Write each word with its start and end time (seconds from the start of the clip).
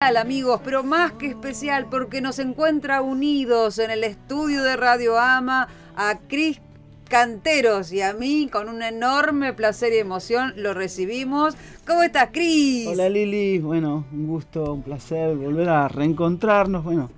amigos, 0.00 0.60
pero 0.64 0.84
más 0.84 1.12
que 1.14 1.26
especial 1.26 1.88
porque 1.90 2.20
nos 2.20 2.38
encuentra 2.38 3.02
unidos 3.02 3.80
en 3.80 3.90
el 3.90 4.04
estudio 4.04 4.62
de 4.62 4.76
Radio 4.76 5.18
Ama 5.18 5.66
a 5.96 6.20
Cris 6.28 6.60
Canteros 7.08 7.92
y 7.92 8.00
a 8.00 8.12
mí 8.12 8.48
con 8.50 8.68
un 8.68 8.84
enorme 8.84 9.52
placer 9.54 9.92
y 9.92 9.96
emoción 9.96 10.52
lo 10.56 10.72
recibimos. 10.72 11.56
¿Cómo 11.84 12.04
estás, 12.04 12.28
Cris? 12.32 12.86
Hola 12.86 13.08
Lili, 13.08 13.58
bueno, 13.58 14.06
un 14.12 14.28
gusto, 14.28 14.72
un 14.72 14.82
placer 14.84 15.34
volver 15.34 15.68
a 15.68 15.88
reencontrarnos, 15.88 16.84
bueno, 16.84 17.10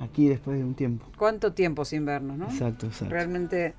aquí 0.00 0.26
después 0.26 0.56
de 0.56 0.64
un 0.64 0.74
tiempo. 0.74 1.04
¿Cuánto 1.18 1.52
tiempo 1.52 1.84
sin 1.84 2.06
vernos, 2.06 2.38
no? 2.38 2.46
Exacto, 2.46 2.86
exacto. 2.86 3.12
Realmente 3.12 3.74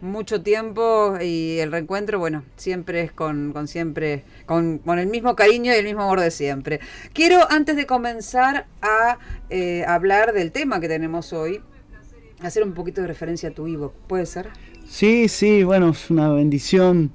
mucho 0.00 0.42
tiempo 0.42 1.16
y 1.20 1.58
el 1.58 1.72
reencuentro, 1.72 2.18
bueno, 2.18 2.44
siempre 2.56 3.02
es 3.02 3.12
con, 3.12 3.52
con 3.52 3.68
siempre, 3.68 4.24
con, 4.46 4.78
con, 4.78 4.98
el 4.98 5.08
mismo 5.08 5.36
cariño 5.36 5.72
y 5.72 5.76
el 5.76 5.84
mismo 5.84 6.02
amor 6.02 6.20
de 6.20 6.30
siempre. 6.30 6.80
Quiero, 7.12 7.50
antes 7.50 7.76
de 7.76 7.86
comenzar 7.86 8.66
a 8.82 9.18
eh, 9.50 9.84
hablar 9.86 10.32
del 10.32 10.52
tema 10.52 10.80
que 10.80 10.88
tenemos 10.88 11.32
hoy, 11.32 11.60
hacer 12.40 12.62
un 12.62 12.72
poquito 12.72 13.00
de 13.00 13.08
referencia 13.08 13.48
a 13.48 13.52
tu 13.52 13.66
ebook, 13.66 13.92
¿puede 14.06 14.26
ser? 14.26 14.48
Sí, 14.86 15.28
sí, 15.28 15.64
bueno, 15.64 15.90
es 15.90 16.10
una 16.10 16.30
bendición 16.32 17.10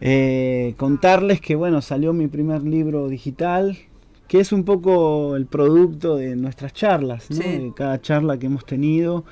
eh, 0.00 0.74
contarles 0.76 1.40
que, 1.40 1.54
bueno, 1.54 1.82
salió 1.82 2.12
mi 2.12 2.28
primer 2.28 2.62
libro 2.62 3.08
digital, 3.08 3.78
que 4.26 4.40
es 4.40 4.52
un 4.52 4.64
poco 4.64 5.36
el 5.36 5.46
producto 5.46 6.16
de 6.16 6.36
nuestras 6.36 6.72
charlas, 6.72 7.30
¿no? 7.30 7.38
de 7.38 7.72
cada 7.74 8.00
charla 8.00 8.38
que 8.38 8.46
hemos 8.46 8.64
tenido. 8.64 9.24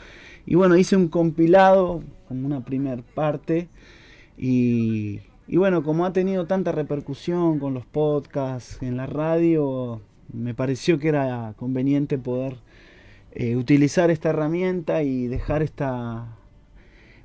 Y 0.46 0.54
bueno, 0.54 0.76
hice 0.76 0.96
un 0.96 1.08
compilado 1.08 2.02
como 2.28 2.46
una 2.46 2.64
primer 2.64 3.02
parte. 3.02 3.68
Y, 4.38 5.20
bueno, 5.48 5.82
como 5.82 6.06
ha 6.06 6.12
tenido 6.12 6.46
tanta 6.46 6.72
repercusión 6.72 7.58
con 7.58 7.74
los 7.74 7.84
podcasts, 7.84 8.80
en 8.80 8.96
la 8.96 9.06
radio, 9.06 10.00
me 10.32 10.54
pareció 10.54 10.98
que 10.98 11.08
era 11.08 11.54
conveniente 11.56 12.16
poder 12.16 12.56
eh, 13.32 13.56
utilizar 13.56 14.10
esta 14.10 14.30
herramienta 14.30 15.02
y 15.02 15.26
dejar 15.26 15.62
esta, 15.62 16.26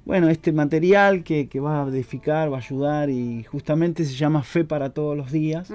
bueno, 0.03 0.29
este 0.29 0.51
material 0.51 1.23
que, 1.23 1.47
va 1.59 1.83
a 1.83 1.87
edificar, 1.87 2.51
va 2.51 2.57
a 2.57 2.61
ayudar 2.61 3.09
y 3.11 3.43
justamente 3.43 4.03
se 4.03 4.15
llama 4.15 4.41
Fe 4.41 4.63
para 4.63 4.91
todos 4.91 5.15
los 5.15 5.31
días, 5.31 5.71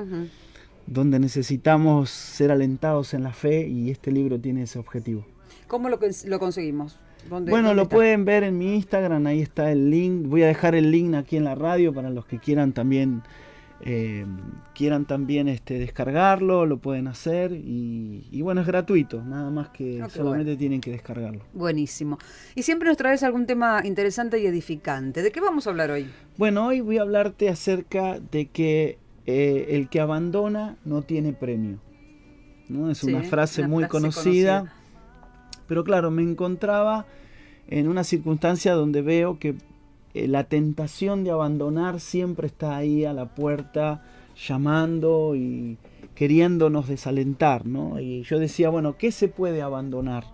donde 0.87 1.19
necesitamos 1.21 2.11
ser 2.11 2.51
alentados 2.51 3.15
en 3.15 3.23
la 3.23 3.33
fe 3.33 3.69
y 3.69 3.91
este 3.91 4.11
libro 4.11 4.41
tiene 4.41 4.63
ese 4.63 4.79
objetivo. 4.79 5.25
¿Cómo 5.69 5.89
lo, 5.89 5.99
lo 6.27 6.39
conseguimos? 6.39 6.99
Bueno, 7.29 7.75
lo 7.75 7.89
pueden 7.89 8.25
ver 8.25 8.45
en 8.45 8.59
mi 8.59 8.75
Instagram, 8.75 9.27
ahí 9.27 9.41
está 9.41 9.71
el 9.73 9.91
link. 9.91 10.27
Voy 10.27 10.43
a 10.43 10.47
dejar 10.47 10.75
el 10.75 10.91
link 10.91 11.15
aquí 11.15 11.37
en 11.37 11.45
la 11.45 11.55
radio 11.55 11.93
para 11.93 12.11
los 12.11 12.27
que 12.27 12.39
quieran 12.39 12.73
también 12.73 13.23
eh, 13.81 14.25
quieran 14.75 15.05
también 15.05 15.49
este, 15.49 15.79
descargarlo, 15.79 16.65
lo 16.65 16.79
pueden 16.79 17.09
hacer 17.09 17.53
y, 17.53 18.41
bueno, 18.41 18.63
es 18.63 18.67
gratuito, 18.67 19.23
nada 19.23 19.51
más 19.51 19.69
que 19.69 20.01
ah, 20.03 20.09
solamente 20.09 20.57
tienen 20.57 20.81
que 20.81 20.91
descargarlo. 20.91 21.45
Buenísimo. 21.53 22.19
Y 22.55 22.63
siempre 22.63 22.89
nos 22.89 22.97
traes 22.97 23.23
algún 23.23 23.47
tema 23.47 23.83
interesante 23.85 24.41
y 24.41 24.47
edificante. 24.47 25.23
¿De 25.23 25.31
qué 25.31 25.41
vamos 25.41 25.67
a 25.67 25.71
hablar 25.71 25.91
hoy? 25.91 26.09
Bueno, 26.39 26.67
hoy 26.67 26.81
voy 26.81 26.99
a 26.99 27.03
hablarte 27.03 27.49
acerca 27.49 28.19
de 28.19 28.47
que 28.47 28.99
eh, 29.27 29.67
el 29.71 29.89
que 29.89 30.01
abandona 30.01 30.77
no 30.85 31.03
tiene 31.03 31.33
premio. 31.33 31.79
¿no? 32.69 32.91
Es 32.91 33.05
una 33.05 33.23
frase 33.23 33.67
muy 33.67 33.87
conocida 33.89 34.73
pero 35.67 35.85
claro, 35.85 36.11
me 36.11 36.23
encontraba 36.23 37.07
en 37.69 37.89
una 37.89 38.05
circunstancia 38.05 38.75
donde 38.75 39.03
veo 39.03 39.39
que 39.39 39.57
eh, 40.15 40.29
la 40.29 40.45
tentación 40.45 41.25
de 41.25 41.31
abandonar 41.31 42.01
siempre 42.01 42.47
está 42.47 42.77
ahí 42.77 43.05
a 43.05 43.13
la 43.13 43.35
puerta, 43.35 44.03
llamando 44.37 45.35
y 45.35 45.79
queriéndonos 46.15 46.89
desalentar, 46.89 47.67
¿no? 47.67 48.01
Y 48.01 48.23
yo 48.23 48.39
decía, 48.39 48.71
bueno, 48.71 48.97
¿qué 48.97 49.13
se 49.13 49.29
puede 49.29 49.63
abandonar? 49.63 50.25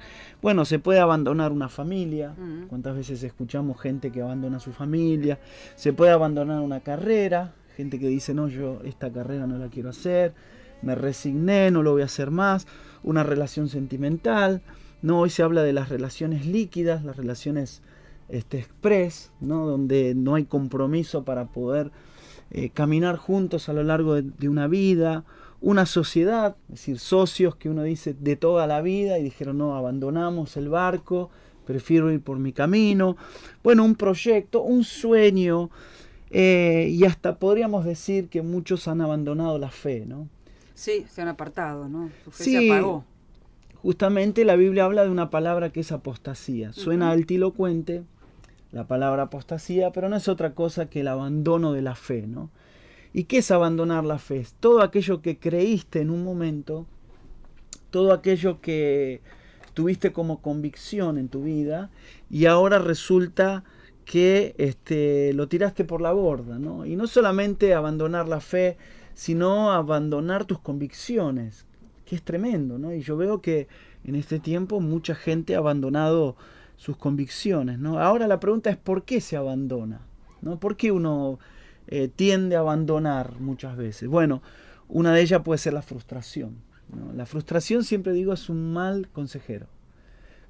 Bueno, 0.40 0.64
se 0.64 0.78
puede 0.78 1.00
abandonar 1.00 1.52
una 1.52 1.68
familia. 1.68 2.34
¿cuántas 2.68 2.96
veces 2.96 3.22
escuchamos 3.22 3.80
gente 3.80 4.10
que 4.10 4.22
abandona 4.22 4.60
su 4.60 4.72
familia? 4.72 5.38
Se 5.74 5.92
puede 5.92 6.12
abandonar 6.12 6.60
una 6.60 6.80
carrera, 6.80 7.52
gente 7.76 7.98
que 7.98 8.08
dice, 8.08 8.34
no, 8.34 8.48
yo 8.48 8.80
esta 8.84 9.10
carrera 9.10 9.46
no 9.46 9.58
la 9.58 9.68
quiero 9.68 9.90
hacer, 9.90 10.34
me 10.82 10.94
resigné, 10.94 11.70
no 11.70 11.82
lo 11.82 11.92
voy 11.92 12.02
a 12.02 12.06
hacer 12.06 12.30
más, 12.30 12.66
una 13.02 13.22
relación 13.22 13.68
sentimental, 13.68 14.62
no, 15.02 15.18
hoy 15.18 15.30
se 15.30 15.42
habla 15.42 15.62
de 15.62 15.72
las 15.72 15.88
relaciones 15.88 16.46
líquidas, 16.46 17.04
las 17.04 17.16
relaciones 17.16 17.82
este, 18.28 18.58
express, 18.58 19.32
¿no? 19.40 19.66
donde 19.66 20.14
no 20.14 20.36
hay 20.36 20.44
compromiso 20.44 21.24
para 21.24 21.46
poder 21.46 21.90
eh, 22.52 22.70
caminar 22.70 23.16
juntos 23.16 23.68
a 23.68 23.72
lo 23.72 23.82
largo 23.82 24.14
de, 24.14 24.48
una 24.48 24.68
vida, 24.68 25.24
una 25.60 25.86
sociedad, 25.86 26.56
es 26.68 26.80
decir, 26.80 26.98
socios 27.00 27.56
que 27.56 27.68
uno 27.68 27.82
dice 27.82 28.14
de 28.14 28.36
toda 28.36 28.66
la 28.68 28.80
vida 28.80 29.18
y 29.18 29.24
dijeron, 29.24 29.58
no, 29.58 29.74
abandonamos 29.76 30.56
el 30.56 30.68
barco, 30.68 31.30
prefiero 31.66 32.12
ir 32.12 32.20
por 32.20 32.38
mi 32.38 32.52
camino. 32.52 33.16
Bueno, 33.64 33.84
un 33.84 33.96
proyecto, 33.96 34.62
un 34.62 34.84
sueño, 34.84 35.70
eh, 36.30 36.88
y 36.90 37.04
hasta 37.04 37.36
podríamos 37.36 37.84
decir 37.84 38.28
que 38.28 38.40
muchos 38.42 38.86
han 38.86 39.00
abandonado 39.00 39.58
la 39.58 39.70
fe, 39.70 40.04
¿no? 40.06 40.28
Sí, 40.74 41.04
se 41.10 41.22
han 41.22 41.28
apartado, 41.28 41.88
¿no? 41.88 42.10
Su 42.24 42.30
fe 42.30 42.44
se 42.44 42.70
apagó 42.70 43.04
justamente 43.82 44.44
la 44.44 44.56
Biblia 44.56 44.84
habla 44.84 45.04
de 45.04 45.10
una 45.10 45.30
palabra 45.30 45.70
que 45.70 45.80
es 45.80 45.92
apostasía. 45.92 46.72
Suena 46.72 47.10
altilocuente 47.10 48.04
la 48.70 48.86
palabra 48.86 49.24
apostasía, 49.24 49.90
pero 49.92 50.08
no 50.08 50.16
es 50.16 50.28
otra 50.28 50.54
cosa 50.54 50.86
que 50.86 51.00
el 51.00 51.08
abandono 51.08 51.72
de 51.72 51.82
la 51.82 51.94
fe, 51.94 52.26
¿no? 52.26 52.50
¿Y 53.12 53.24
qué 53.24 53.38
es 53.38 53.50
abandonar 53.50 54.04
la 54.04 54.18
fe? 54.18 54.38
Es 54.38 54.54
todo 54.54 54.80
aquello 54.82 55.20
que 55.20 55.38
creíste 55.38 56.00
en 56.00 56.10
un 56.10 56.24
momento, 56.24 56.86
todo 57.90 58.12
aquello 58.12 58.60
que 58.60 59.20
tuviste 59.74 60.12
como 60.12 60.40
convicción 60.40 61.18
en 61.18 61.28
tu 61.28 61.42
vida 61.42 61.90
y 62.30 62.46
ahora 62.46 62.78
resulta 62.78 63.64
que 64.04 64.54
este, 64.58 65.32
lo 65.34 65.48
tiraste 65.48 65.84
por 65.84 66.00
la 66.00 66.12
borda, 66.12 66.58
¿no? 66.58 66.86
Y 66.86 66.96
no 66.96 67.06
solamente 67.06 67.74
abandonar 67.74 68.28
la 68.28 68.40
fe, 68.40 68.78
sino 69.14 69.72
abandonar 69.72 70.44
tus 70.44 70.58
convicciones, 70.60 71.66
es 72.14 72.22
tremendo, 72.22 72.78
¿no? 72.78 72.92
Y 72.92 73.00
yo 73.00 73.16
veo 73.16 73.40
que 73.40 73.68
en 74.04 74.14
este 74.14 74.38
tiempo 74.38 74.80
mucha 74.80 75.14
gente 75.14 75.54
ha 75.54 75.58
abandonado 75.58 76.36
sus 76.76 76.96
convicciones, 76.96 77.78
¿no? 77.78 77.98
Ahora 77.98 78.26
la 78.26 78.40
pregunta 78.40 78.70
es 78.70 78.76
¿por 78.76 79.04
qué 79.04 79.20
se 79.20 79.36
abandona? 79.36 80.00
¿no? 80.42 80.58
¿Por 80.58 80.76
qué 80.76 80.92
uno 80.92 81.38
eh, 81.86 82.08
tiende 82.14 82.56
a 82.56 82.60
abandonar 82.60 83.40
muchas 83.40 83.76
veces? 83.76 84.08
Bueno, 84.08 84.42
una 84.88 85.14
de 85.14 85.22
ellas 85.22 85.40
puede 85.42 85.58
ser 85.58 85.72
la 85.72 85.82
frustración. 85.82 86.56
La 87.14 87.24
frustración, 87.24 87.84
siempre 87.84 88.12
digo, 88.12 88.34
es 88.34 88.50
un 88.50 88.74
mal 88.74 89.08
consejero. 89.08 89.66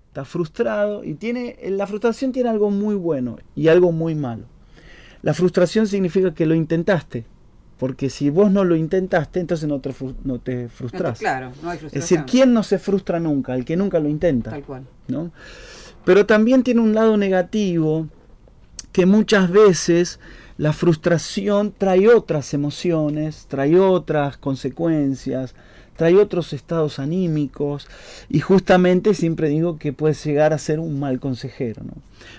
Está 0.09 0.25
frustrado 0.25 1.05
y 1.05 1.15
tiene, 1.15 1.56
la 1.69 1.87
frustración 1.87 2.33
tiene 2.33 2.49
algo 2.49 2.71
muy 2.71 2.97
bueno 2.97 3.39
y 3.55 3.69
algo 3.69 3.93
muy 3.93 4.17
malo. 4.17 4.47
La 5.23 5.34
frustración 5.34 5.87
significa 5.87 6.34
que 6.34 6.47
lo 6.47 6.56
intentaste, 6.56 7.25
porque 7.82 8.10
si 8.10 8.31
vos 8.31 8.48
no 8.53 8.62
lo 8.62 8.76
intentaste, 8.76 9.41
entonces 9.41 9.69
no 9.69 9.81
te, 9.81 9.93
no 10.22 10.38
te 10.38 10.69
claro, 11.19 11.50
no 11.65 11.70
hay 11.70 11.78
frustración. 11.78 11.88
Es 11.88 11.93
decir, 11.93 12.25
¿quién 12.31 12.54
no 12.54 12.62
se 12.62 12.78
frustra 12.78 13.19
nunca? 13.19 13.56
El 13.56 13.65
que 13.65 13.76
nunca 13.76 13.98
lo 13.98 14.09
intenta. 14.09 14.50
Tal 14.50 14.62
cual. 14.62 14.84
¿no? 15.09 15.32
Pero 16.04 16.25
también 16.25 16.62
tiene 16.62 16.81
un 16.81 16.94
lado 16.94 17.16
negativo 17.16 18.06
que 18.93 19.04
muchas 19.04 19.50
veces 19.50 20.20
la 20.59 20.72
frustración 20.72 21.75
trae 21.76 22.06
otras 22.06 22.54
emociones, 22.54 23.47
trae 23.48 23.76
otras 23.76 24.37
consecuencias, 24.37 25.56
trae 25.97 26.16
otros 26.16 26.53
estados 26.53 27.00
anímicos 27.00 27.88
y 28.28 28.38
justamente 28.38 29.14
siempre 29.14 29.49
digo 29.49 29.78
que 29.78 29.93
puede 29.93 30.14
llegar 30.14 30.53
a 30.53 30.59
ser 30.59 30.78
un 30.78 31.00
mal 31.00 31.19
consejero. 31.19 31.82
¿no? 31.84 31.94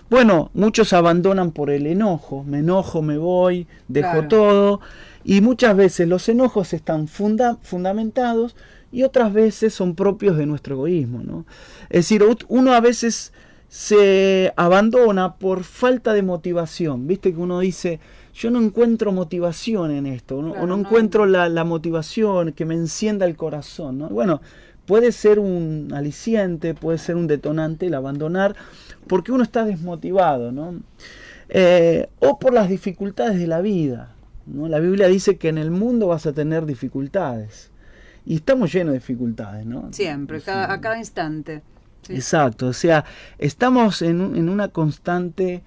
Bueno, 0.10 0.52
muchos 0.54 0.94
abandonan 0.94 1.52
por 1.52 1.70
el 1.70 1.86
enojo, 1.86 2.44
me 2.44 2.60
enojo, 2.60 3.02
me 3.02 3.18
voy, 3.18 3.68
dejo 3.90 4.28
todo 4.30 4.80
y 5.24 5.42
muchas 5.42 5.76
veces 5.76 6.08
los 6.08 6.28
enojos 6.30 6.74
están 6.74 7.08
fundamentados 7.08 8.56
y 8.92 9.04
otras 9.04 9.34
veces 9.34 9.74
son 9.74 9.96
propios 9.96 10.38
de 10.38 10.46
nuestro 10.46 10.76
egoísmo. 10.76 11.24
¿no? 11.24 11.46
Es 11.90 12.10
decir, 12.10 12.24
uno 12.48 12.74
a 12.74 12.80
veces 12.80 13.34
se 13.68 14.54
abandona 14.56 15.36
por 15.36 15.64
falta 15.64 16.14
de 16.14 16.22
motivación. 16.22 17.08
Viste 17.08 17.34
que 17.34 17.40
uno 17.40 17.60
dice, 17.60 18.00
yo 18.34 18.52
no 18.52 18.62
encuentro 18.62 19.12
motivación 19.12 19.90
en 19.92 20.06
esto, 20.06 20.38
o 20.38 20.68
no, 20.68 20.78
encuentro 20.78 21.26
la, 21.26 21.64
motivación 21.64 22.52
que 22.52 22.66
me 22.66 22.76
encienda 22.76 23.26
el 23.26 23.36
corazón. 23.36 23.98
¿no? 23.98 24.10
Bueno, 24.10 24.42
puede 24.86 25.12
ser 25.12 25.40
un 25.40 25.90
aliciente, 25.92 26.76
puede 26.76 27.00
ser 27.00 27.16
un 27.16 27.26
detonante 27.26 27.88
el 27.88 27.96
abandonar, 27.96 28.56
porque 29.08 29.32
uno 29.32 29.44
está 29.44 29.66
desmotivado, 29.66 30.52
¿no? 30.52 30.80
Eh, 31.50 32.08
o 32.20 32.40
por 32.40 32.54
las 32.54 32.70
dificultades 32.70 33.40
de 33.40 33.48
la 33.48 33.62
vida. 33.62 34.14
¿No? 34.46 34.68
La 34.68 34.80
Biblia 34.80 35.08
dice 35.08 35.38
que 35.38 35.50
en 35.50 35.58
el 35.58 35.72
mundo 35.72 36.08
vas 36.08 36.26
a 36.26 36.34
tener 36.34 36.66
dificultades. 36.66 37.72
Y 38.26 38.36
estamos 38.36 38.72
llenos 38.72 38.94
de 38.94 39.00
dificultades, 39.00 39.66
¿no? 39.66 39.92
Siempre, 39.92 40.42
a 40.48 40.80
cada 40.80 40.98
instante. 40.98 41.62
Exacto, 42.10 42.68
o 42.68 42.74
sea, 42.74 43.06
estamos 43.38 44.02
en, 44.02 44.36
en, 44.36 44.50
una 44.50 44.68
constante 44.68 45.62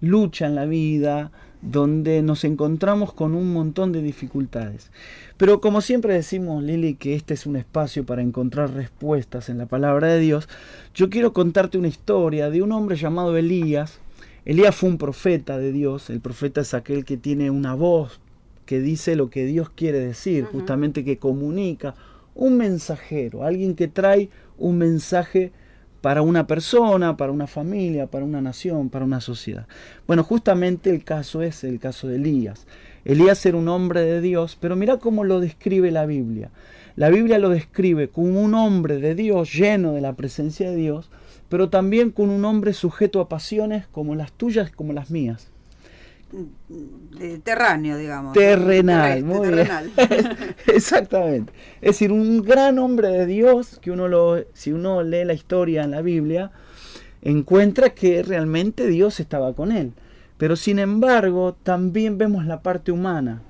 lucha 0.00 0.46
en 0.46 0.54
la 0.54 0.64
vida, 0.64 1.30
donde 1.62 2.22
nos 2.22 2.44
encontramos 2.44 3.12
con 3.12 3.34
un 3.34 3.52
montón 3.52 3.92
de 3.92 4.02
dificultades. 4.02 4.90
Pero 5.36 5.60
como 5.60 5.80
siempre 5.80 6.14
decimos, 6.14 6.62
Lili, 6.62 6.94
que 6.94 7.14
este 7.14 7.34
es 7.34 7.46
un 7.46 7.56
espacio 7.56 8.04
para 8.04 8.22
encontrar 8.22 8.72
respuestas 8.72 9.48
en 9.48 9.58
la 9.58 9.66
palabra 9.66 10.08
de 10.08 10.18
Dios, 10.18 10.48
yo 10.94 11.08
quiero 11.08 11.32
contarte 11.32 11.78
una 11.78 11.88
historia 11.88 12.50
de 12.50 12.62
un 12.62 12.72
hombre 12.72 12.96
llamado 12.96 13.36
Elías. 13.36 13.98
Elías 14.44 14.74
fue 14.74 14.88
un 14.88 14.98
profeta 14.98 15.56
de 15.58 15.72
Dios, 15.72 16.10
el 16.10 16.20
profeta 16.20 16.62
es 16.62 16.74
aquel 16.74 17.04
que 17.04 17.16
tiene 17.16 17.50
una 17.50 17.74
voz 17.74 18.20
que 18.66 18.80
dice 18.80 19.16
lo 19.16 19.30
que 19.30 19.44
Dios 19.46 19.70
quiere 19.70 19.98
decir, 20.00 20.44
justamente 20.44 21.04
que 21.04 21.18
comunica, 21.18 21.94
un 22.34 22.56
mensajero, 22.56 23.44
alguien 23.44 23.74
que 23.74 23.88
trae 23.88 24.30
un 24.58 24.78
mensaje 24.78 25.52
para 26.00 26.22
una 26.22 26.46
persona, 26.46 27.16
para 27.16 27.32
una 27.32 27.46
familia, 27.46 28.06
para 28.06 28.24
una 28.24 28.40
nación, 28.40 28.88
para 28.90 29.04
una 29.04 29.20
sociedad. 29.20 29.66
Bueno, 30.06 30.24
justamente 30.24 30.90
el 30.90 31.04
caso 31.04 31.42
es 31.42 31.62
el 31.62 31.78
caso 31.78 32.08
de 32.08 32.16
Elías. 32.16 32.66
Elías 33.04 33.44
era 33.46 33.56
un 33.56 33.68
hombre 33.68 34.02
de 34.02 34.20
Dios, 34.20 34.56
pero 34.60 34.74
mira 34.74 34.98
cómo 34.98 35.24
lo 35.24 35.40
describe 35.40 35.90
la 35.90 36.06
Biblia. 36.06 36.50
La 36.96 37.08
Biblia 37.08 37.38
lo 37.38 37.50
describe 37.50 38.08
como 38.08 38.42
un 38.42 38.54
hombre 38.54 38.98
de 38.98 39.14
Dios 39.14 39.52
lleno 39.52 39.92
de 39.92 40.00
la 40.00 40.14
presencia 40.14 40.70
de 40.70 40.76
Dios, 40.76 41.10
pero 41.48 41.68
también 41.68 42.10
con 42.10 42.30
un 42.30 42.44
hombre 42.44 42.72
sujeto 42.72 43.20
a 43.20 43.28
pasiones 43.28 43.86
como 43.86 44.14
las 44.14 44.32
tuyas, 44.32 44.70
como 44.70 44.92
las 44.92 45.10
mías 45.10 45.51
terráneo, 47.44 47.96
digamos. 47.96 48.32
Terrenal, 48.32 49.24
muy 49.24 49.48
terrenal. 49.48 49.90
Exactamente. 50.66 51.52
Es 51.80 51.92
decir, 51.92 52.12
un 52.12 52.42
gran 52.42 52.78
hombre 52.78 53.08
de 53.08 53.26
Dios, 53.26 53.78
que 53.80 53.90
uno 53.90 54.08
lo, 54.08 54.44
si 54.52 54.72
uno 54.72 55.02
lee 55.02 55.24
la 55.24 55.34
historia 55.34 55.84
en 55.84 55.90
la 55.90 56.02
Biblia, 56.02 56.50
encuentra 57.22 57.90
que 57.90 58.22
realmente 58.22 58.86
Dios 58.86 59.20
estaba 59.20 59.54
con 59.54 59.72
él. 59.72 59.92
Pero 60.38 60.56
sin 60.56 60.78
embargo, 60.78 61.56
también 61.62 62.18
vemos 62.18 62.46
la 62.46 62.62
parte 62.62 62.92
humana. 62.92 63.42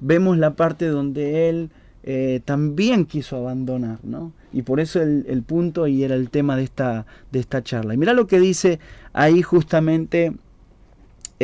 Vemos 0.00 0.38
la 0.38 0.54
parte 0.54 0.86
donde 0.86 1.48
él 1.48 1.70
eh, 2.04 2.40
también 2.44 3.04
quiso 3.06 3.36
abandonar, 3.36 3.98
¿no? 4.02 4.32
Y 4.52 4.62
por 4.62 4.80
eso 4.80 5.00
el, 5.00 5.24
el, 5.28 5.42
punto 5.42 5.86
y 5.86 6.02
era 6.02 6.14
el 6.14 6.30
tema 6.30 6.56
de 6.56 6.64
esta, 6.64 7.06
de 7.30 7.38
esta 7.38 7.62
charla. 7.62 7.94
Y 7.94 7.96
mira 7.96 8.12
lo 8.12 8.26
que 8.26 8.40
dice 8.40 8.80
ahí 9.12 9.42
justamente 9.42 10.32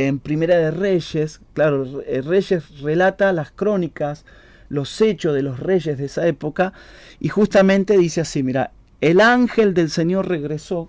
en 0.06 0.18
Primera 0.18 0.56
de 0.56 0.70
Reyes, 0.70 1.40
claro, 1.54 2.02
eh, 2.06 2.22
Reyes 2.22 2.80
relata 2.80 3.32
las 3.32 3.50
crónicas, 3.50 4.24
los 4.68 5.00
hechos 5.00 5.34
de 5.34 5.42
los 5.42 5.60
reyes 5.60 5.98
de 5.98 6.04
esa 6.04 6.26
época, 6.26 6.72
y 7.20 7.28
justamente 7.28 7.96
dice 7.96 8.20
así, 8.20 8.42
mira, 8.42 8.72
el 9.00 9.20
ángel 9.20 9.74
del 9.74 9.90
Señor 9.90 10.28
regresó, 10.28 10.88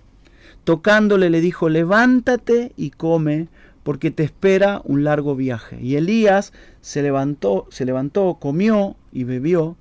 tocándole 0.63 1.29
le 1.29 1.41
dijo, 1.41 1.69
levántate 1.69 2.73
y 2.75 2.91
come, 2.91 3.47
porque 3.83 4.11
te 4.11 4.23
espera 4.23 4.81
un 4.83 5.03
largo 5.03 5.35
viaje. 5.35 5.79
Y 5.81 5.95
Elías 5.95 6.53
se 6.81 7.01
levantó, 7.01 7.67
se 7.71 7.85
levantó, 7.85 8.37
comió 8.39 8.95
y 9.11 9.23
bebió, 9.23 9.77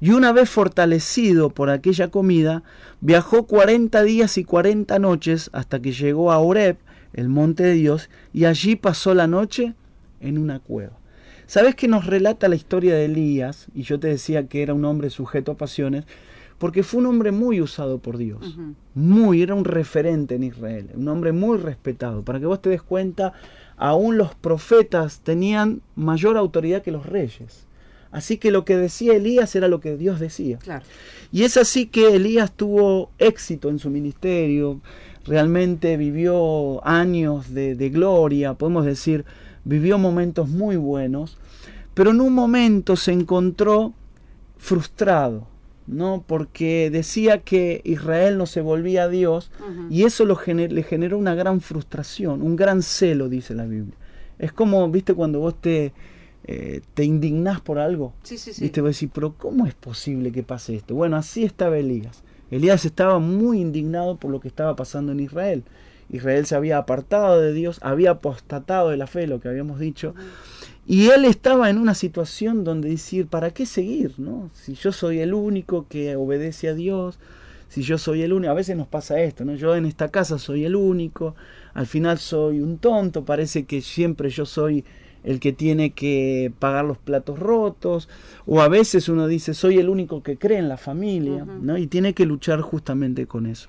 y 0.00 0.10
una 0.10 0.32
vez 0.32 0.50
fortalecido 0.50 1.50
por 1.50 1.70
aquella 1.70 2.08
comida, 2.08 2.64
viajó 3.00 3.46
cuarenta 3.46 4.02
días 4.02 4.36
y 4.36 4.44
cuarenta 4.44 4.98
noches 4.98 5.48
hasta 5.52 5.80
que 5.80 5.92
llegó 5.92 6.32
a 6.32 6.38
Oreb, 6.38 6.76
el 7.12 7.28
monte 7.28 7.62
de 7.62 7.74
Dios, 7.74 8.10
y 8.32 8.44
allí 8.44 8.76
pasó 8.76 9.14
la 9.14 9.26
noche 9.26 9.74
en 10.20 10.38
una 10.38 10.60
cueva. 10.60 10.92
¿Sabes 11.46 11.74
que 11.74 11.88
nos 11.88 12.06
relata 12.06 12.48
la 12.48 12.56
historia 12.56 12.94
de 12.94 13.04
Elías? 13.04 13.66
Y 13.74 13.82
yo 13.82 14.00
te 14.00 14.08
decía 14.08 14.46
que 14.46 14.62
era 14.62 14.74
un 14.74 14.84
hombre 14.84 15.10
sujeto 15.10 15.52
a 15.52 15.56
pasiones, 15.56 16.04
porque 16.58 16.82
fue 16.82 17.00
un 17.00 17.06
hombre 17.06 17.32
muy 17.32 17.60
usado 17.60 17.98
por 17.98 18.16
Dios. 18.16 18.56
Muy, 18.94 19.42
era 19.42 19.54
un 19.54 19.64
referente 19.64 20.36
en 20.36 20.44
Israel, 20.44 20.90
un 20.94 21.08
hombre 21.08 21.32
muy 21.32 21.58
respetado. 21.58 22.22
Para 22.22 22.38
que 22.40 22.46
vos 22.46 22.62
te 22.62 22.70
des 22.70 22.82
cuenta, 22.82 23.32
aún 23.76 24.16
los 24.16 24.34
profetas 24.34 25.20
tenían 25.20 25.82
mayor 25.96 26.36
autoridad 26.36 26.82
que 26.82 26.92
los 26.92 27.04
reyes. 27.04 27.66
Así 28.12 28.36
que 28.36 28.50
lo 28.50 28.64
que 28.64 28.76
decía 28.76 29.14
Elías 29.14 29.56
era 29.56 29.68
lo 29.68 29.80
que 29.80 29.96
Dios 29.96 30.20
decía. 30.20 30.58
Y 31.32 31.42
es 31.42 31.56
así 31.56 31.86
que 31.86 32.14
Elías 32.14 32.52
tuvo 32.52 33.10
éxito 33.18 33.68
en 33.68 33.78
su 33.78 33.90
ministerio, 33.90 34.80
realmente 35.24 35.96
vivió 35.96 36.86
años 36.86 37.52
de, 37.54 37.90
gloria, 37.90 38.54
podemos 38.54 38.84
decir, 38.84 39.24
vivió 39.64 39.98
momentos 39.98 40.48
muy 40.48 40.76
buenos, 40.76 41.38
pero 41.94 42.10
en 42.10 42.20
un 42.20 42.32
momento 42.34 42.96
se 42.96 43.12
encontró 43.12 43.92
frustrado, 44.58 45.46
¿no? 45.86 46.24
Porque 46.26 46.90
decía 46.90 47.38
que 47.38 47.80
Israel 47.84 48.38
no 48.38 48.46
se 48.46 48.60
volvía 48.60 49.04
a 49.04 49.08
Dios 49.08 49.50
y 49.90 50.04
eso 50.04 50.24
lo 50.24 50.38
le 50.46 50.82
generó 50.82 51.18
una 51.18 51.34
gran 51.34 51.60
frustración, 51.60 52.42
un 52.42 52.56
gran 52.56 52.82
celo, 52.82 53.28
dice 53.28 53.54
la 53.54 53.66
Biblia. 53.66 53.94
Es 54.38 54.52
como, 54.52 54.88
viste, 54.90 55.14
cuando 55.14 55.38
vos 55.38 55.60
te, 55.60 55.92
eh, 56.44 56.80
te 56.94 57.04
indignás 57.04 57.60
por 57.60 57.78
algo. 57.78 58.12
Sí, 58.22 58.38
sí, 58.38 58.52
sí. 58.52 58.62
Viste, 58.62 58.80
vos 58.80 58.94
decís, 58.94 59.10
pero 59.14 59.34
¿cómo 59.34 59.66
es 59.66 59.74
posible 59.74 60.32
que 60.32 60.42
pase 60.42 60.74
esto? 60.74 60.94
Bueno, 60.94 61.16
así 61.16 61.44
estaba 61.44 61.78
Elías. 61.78 62.24
Elías 62.52 62.84
estaba 62.84 63.18
muy 63.18 63.60
indignado 63.62 64.18
por 64.18 64.30
lo 64.30 64.38
que 64.38 64.48
estaba 64.48 64.76
pasando 64.76 65.10
en 65.12 65.20
Israel. 65.20 65.64
Israel 66.10 66.44
se 66.44 66.54
había 66.54 66.76
apartado 66.76 67.40
de 67.40 67.54
Dios, 67.54 67.78
había 67.80 68.10
apostatado 68.10 68.90
de 68.90 68.98
la 68.98 69.06
fe, 69.06 69.26
lo 69.26 69.40
que 69.40 69.48
habíamos 69.48 69.80
dicho. 69.80 70.14
Y 70.86 71.08
él 71.08 71.24
estaba 71.24 71.70
en 71.70 71.78
una 71.78 71.94
situación 71.94 72.62
donde 72.62 72.90
decir, 72.90 73.26
¿para 73.26 73.52
qué 73.52 73.64
seguir? 73.64 74.12
¿no? 74.18 74.50
Si 74.52 74.74
yo 74.74 74.92
soy 74.92 75.20
el 75.20 75.32
único 75.32 75.86
que 75.88 76.14
obedece 76.14 76.68
a 76.68 76.74
Dios, 76.74 77.18
si 77.70 77.80
yo 77.80 77.96
soy 77.96 78.20
el 78.20 78.34
único, 78.34 78.50
a 78.50 78.54
veces 78.54 78.76
nos 78.76 78.86
pasa 78.86 79.18
esto, 79.22 79.46
¿no? 79.46 79.54
Yo 79.54 79.74
en 79.74 79.86
esta 79.86 80.10
casa 80.10 80.38
soy 80.38 80.66
el 80.66 80.76
único, 80.76 81.34
al 81.72 81.86
final 81.86 82.18
soy 82.18 82.60
un 82.60 82.76
tonto, 82.76 83.24
parece 83.24 83.64
que 83.64 83.80
siempre 83.80 84.28
yo 84.28 84.44
soy 84.44 84.84
el 85.24 85.40
que 85.40 85.52
tiene 85.52 85.90
que 85.90 86.52
pagar 86.58 86.84
los 86.84 86.98
platos 86.98 87.38
rotos, 87.38 88.08
o 88.46 88.60
a 88.60 88.68
veces 88.68 89.08
uno 89.08 89.26
dice, 89.26 89.54
soy 89.54 89.78
el 89.78 89.88
único 89.88 90.22
que 90.22 90.36
cree 90.36 90.58
en 90.58 90.68
la 90.68 90.76
familia, 90.76 91.44
¿no? 91.44 91.78
Y 91.78 91.86
tiene 91.86 92.14
que 92.14 92.26
luchar 92.26 92.60
justamente 92.60 93.26
con 93.26 93.46
eso. 93.46 93.68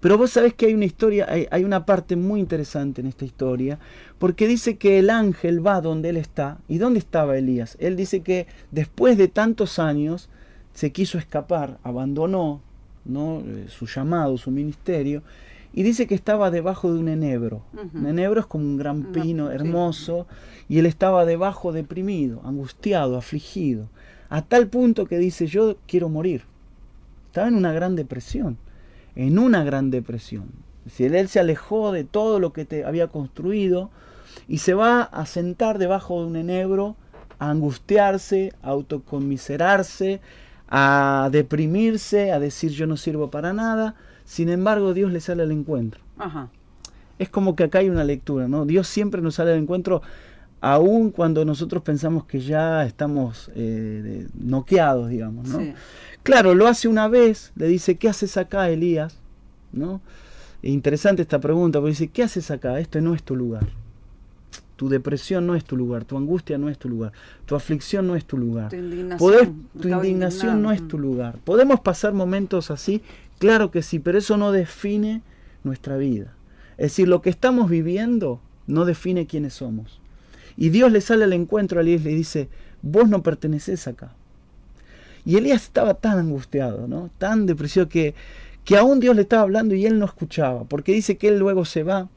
Pero 0.00 0.16
vos 0.16 0.30
sabés 0.30 0.54
que 0.54 0.66
hay 0.66 0.74
una 0.74 0.84
historia, 0.84 1.26
hay, 1.50 1.64
una 1.64 1.86
parte 1.86 2.14
muy 2.14 2.40
interesante 2.40 3.00
en 3.00 3.08
esta 3.08 3.24
historia, 3.24 3.78
porque 4.18 4.46
dice 4.46 4.76
que 4.76 4.98
el 4.98 5.10
ángel 5.10 5.66
va 5.66 5.80
donde 5.80 6.10
él 6.10 6.16
está. 6.16 6.58
¿Y 6.68 6.78
dónde 6.78 7.00
estaba 7.00 7.36
Elías? 7.36 7.76
Él 7.80 7.96
dice 7.96 8.20
que 8.20 8.46
después 8.70 9.18
de 9.18 9.28
tantos 9.28 9.78
años 9.78 10.28
se 10.72 10.92
quiso 10.92 11.18
escapar, 11.18 11.78
abandonó 11.82 12.60
¿no? 13.06 13.42
Eh, 13.46 13.66
su 13.68 13.86
llamado, 13.86 14.36
su 14.36 14.50
ministerio, 14.50 15.22
y 15.76 15.82
dice 15.82 16.06
que 16.06 16.14
estaba 16.14 16.50
debajo 16.50 16.90
de 16.90 16.98
un 16.98 17.08
enebro. 17.08 17.62
Un 17.92 18.06
enebro 18.06 18.40
es 18.40 18.46
como 18.46 18.64
un 18.64 18.78
gran 18.78 19.12
pino 19.12 19.50
hermoso 19.50 20.26
y 20.70 20.78
él 20.78 20.86
estaba 20.86 21.26
debajo 21.26 21.70
deprimido, 21.70 22.40
angustiado, 22.44 23.18
afligido, 23.18 23.90
a 24.30 24.40
tal 24.40 24.68
punto 24.68 25.04
que 25.04 25.18
dice 25.18 25.46
yo 25.46 25.76
quiero 25.86 26.08
morir. 26.08 26.44
Estaba 27.26 27.48
en 27.48 27.56
una 27.56 27.74
gran 27.74 27.94
depresión, 27.94 28.56
en 29.16 29.38
una 29.38 29.64
gran 29.64 29.90
depresión. 29.90 30.46
Si 30.90 31.04
él 31.04 31.28
se 31.28 31.40
alejó 31.40 31.92
de 31.92 32.04
todo 32.04 32.40
lo 32.40 32.54
que 32.54 32.64
te 32.64 32.86
había 32.86 33.08
construido 33.08 33.90
y 34.48 34.58
se 34.58 34.72
va 34.72 35.02
a 35.02 35.26
sentar 35.26 35.76
debajo 35.76 36.22
de 36.22 36.26
un 36.28 36.36
enebro, 36.36 36.96
a 37.38 37.50
angustiarse, 37.50 38.54
a 38.62 38.70
autoconmiserarse, 38.70 40.22
a 40.70 41.28
deprimirse, 41.30 42.32
a 42.32 42.40
decir 42.40 42.70
yo 42.70 42.86
no 42.86 42.96
sirvo 42.96 43.30
para 43.30 43.52
nada 43.52 43.94
sin 44.26 44.50
embargo, 44.50 44.92
Dios 44.92 45.10
le 45.12 45.20
sale 45.20 45.44
al 45.44 45.52
encuentro. 45.52 46.02
Es 47.18 47.30
como 47.30 47.56
que 47.56 47.64
acá 47.64 47.78
hay 47.78 47.88
una 47.88 48.04
lectura, 48.04 48.48
¿no? 48.48 48.66
Dios 48.66 48.88
siempre 48.88 49.22
nos 49.22 49.36
sale 49.36 49.52
al 49.52 49.58
encuentro, 49.58 50.02
aun 50.60 51.10
cuando 51.10 51.44
nosotros 51.44 51.82
pensamos 51.82 52.26
que 52.26 52.40
ya 52.40 52.84
estamos 52.84 53.50
eh, 53.54 54.26
noqueados, 54.34 55.08
digamos, 55.08 55.48
¿no? 55.48 55.60
Claro, 56.22 56.54
lo 56.54 56.66
hace 56.66 56.88
una 56.88 57.08
vez, 57.08 57.52
le 57.54 57.68
dice, 57.68 57.96
¿qué 57.96 58.08
haces 58.08 58.36
acá, 58.36 58.68
Elías? 58.68 59.18
¿No? 59.72 60.02
interesante 60.62 61.22
esta 61.22 61.38
pregunta, 61.38 61.78
porque 61.78 61.90
dice, 61.90 62.08
¿qué 62.08 62.24
haces 62.24 62.50
acá? 62.50 62.80
Este 62.80 63.00
no 63.00 63.14
es 63.14 63.22
tu 63.22 63.36
lugar. 63.36 63.66
Tu 64.74 64.88
depresión 64.88 65.46
no 65.46 65.54
es 65.54 65.64
tu 65.64 65.76
lugar, 65.76 66.04
tu 66.04 66.18
angustia 66.18 66.58
no 66.58 66.68
es 66.68 66.76
tu 66.76 66.88
lugar, 66.88 67.12
tu 67.46 67.54
aflicción 67.54 68.06
no 68.06 68.14
es 68.14 68.26
tu 68.26 68.36
lugar. 68.36 68.68
Tu 68.68 68.76
indignación, 68.76 69.68
tu 69.80 69.88
indignación 69.88 70.60
no 70.60 70.70
es 70.70 70.86
tu 70.86 70.98
lugar. 70.98 71.38
Podemos 71.44 71.80
pasar 71.80 72.12
momentos 72.12 72.70
así 72.70 73.00
Claro 73.38 73.70
que 73.70 73.82
sí, 73.82 73.98
pero 73.98 74.18
eso 74.18 74.36
no 74.36 74.52
define 74.52 75.22
nuestra 75.64 75.96
vida. 75.96 76.34
Es 76.78 76.92
decir, 76.92 77.08
lo 77.08 77.22
que 77.22 77.30
estamos 77.30 77.68
viviendo 77.70 78.40
no 78.66 78.84
define 78.84 79.26
quiénes 79.26 79.54
somos. 79.54 80.00
Y 80.56 80.70
Dios 80.70 80.90
le 80.90 81.00
sale 81.00 81.24
al 81.24 81.32
encuentro 81.32 81.78
a 81.78 81.82
Elías 81.82 82.02
y 82.02 82.04
le 82.04 82.14
dice, 82.14 82.48
vos 82.82 83.08
no 83.08 83.22
perteneces 83.22 83.86
acá. 83.86 84.12
Y 85.24 85.36
Elías 85.36 85.64
estaba 85.64 85.94
tan 85.94 86.18
angustiado, 86.18 86.86
¿no? 86.86 87.10
tan 87.18 87.46
depresivo 87.46 87.88
que, 87.88 88.14
que 88.64 88.76
aún 88.76 89.00
Dios 89.00 89.16
le 89.16 89.22
estaba 89.22 89.42
hablando 89.42 89.74
y 89.74 89.84
él 89.84 89.98
no 89.98 90.06
escuchaba, 90.06 90.64
porque 90.64 90.92
dice 90.92 91.18
que 91.18 91.28
él 91.28 91.38
luego 91.38 91.64
se 91.64 91.82
va, 91.82 92.08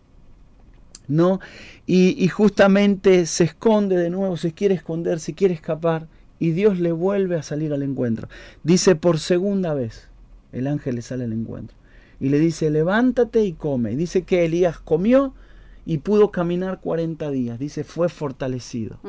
¿no? 1.07 1.39
Y, 1.87 2.23
y 2.23 2.27
justamente 2.27 3.25
se 3.25 3.45
esconde 3.45 3.97
de 3.97 4.11
nuevo, 4.11 4.37
se 4.37 4.53
quiere 4.53 4.75
esconder, 4.75 5.19
se 5.19 5.33
quiere 5.33 5.55
escapar, 5.55 6.07
y 6.37 6.51
Dios 6.51 6.79
le 6.79 6.91
vuelve 6.91 7.35
a 7.35 7.43
salir 7.43 7.73
al 7.73 7.81
encuentro. 7.81 8.29
Dice 8.63 8.95
por 8.95 9.19
segunda 9.19 9.73
vez, 9.73 10.08
el 10.51 10.67
ángel 10.67 10.95
le 10.95 11.01
sale 11.01 11.23
al 11.23 11.33
encuentro. 11.33 11.77
Y 12.19 12.29
le 12.29 12.39
dice, 12.39 12.69
levántate 12.69 13.43
y 13.43 13.53
come. 13.53 13.93
Y 13.93 13.95
dice 13.95 14.23
que 14.23 14.45
Elías 14.45 14.79
comió 14.79 15.33
y 15.85 15.99
pudo 15.99 16.31
caminar 16.31 16.81
40 16.81 17.31
días. 17.31 17.59
Dice, 17.59 17.83
fue 17.83 18.09
fortalecido. 18.09 18.99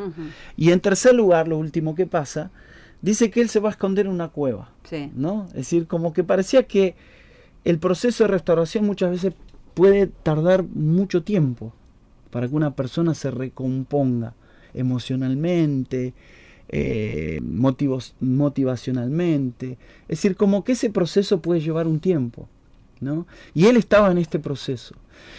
Y 0.57 0.71
en 0.71 0.81
tercer 0.81 1.15
lugar, 1.15 1.49
lo 1.49 1.59
último 1.59 1.95
que 1.95 2.07
pasa, 2.07 2.51
dice 3.03 3.31
que 3.31 3.41
él 3.41 3.49
se 3.49 3.61
va 3.61 3.71
a 3.71 3.73
esconder 3.73 4.07
en 4.07 4.13
una 4.13 4.29
cueva. 4.29 4.71
¿no? 5.15 5.47
Es 5.49 5.55
decir, 5.55 5.87
como 5.87 6.13
que 6.13 6.25
parecía 6.25 6.65
que 6.65 6.95
el 7.65 7.79
proceso 7.79 8.25
de 8.25 8.29
restauración 8.29 8.87
muchas 8.87 9.11
veces 9.11 9.35
puede 9.75 10.07
tardar 10.07 10.63
mucho 10.63 11.23
tiempo 11.23 11.73
para 12.31 12.49
que 12.49 12.55
una 12.55 12.75
persona 12.77 13.15
se 13.15 13.31
recomponga 13.31 14.35
emocionalmente, 14.73 16.15
eh, 16.71 17.41
motivacionalmente. 17.43 19.73
Es 20.03 20.19
decir, 20.19 20.37
como 20.37 20.65
que 20.65 20.73
ese 20.73 20.91
proceso 20.91 21.43
puede 21.43 21.61
llevar 21.61 21.87
un 21.87 22.01
tiempo. 22.01 22.49
¿no? 23.01 23.27
Y 23.55 23.67
él 23.67 23.77
estaba 23.77 24.11
en 24.11 24.19
este 24.19 24.39
proceso. 24.39 24.95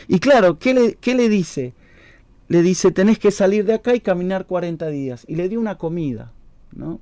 Y 0.08 0.20
claro, 0.20 0.60
¿qué 0.60 0.74
le, 0.74 0.96
qué 0.96 1.16
le 1.16 1.30
dice? 1.30 1.74
Le 2.48 2.62
dice, 2.62 2.92
tenés 2.92 3.20
que 3.20 3.32
salir 3.32 3.66
de 3.66 3.74
acá 3.74 3.96
y 3.96 4.02
caminar 4.02 4.46
40 4.46 4.88
días. 4.90 5.26
Y 5.28 5.36
le 5.36 5.50
dio 5.50 5.60
una 5.60 5.78
comida. 5.78 6.32
¿no? 6.72 7.00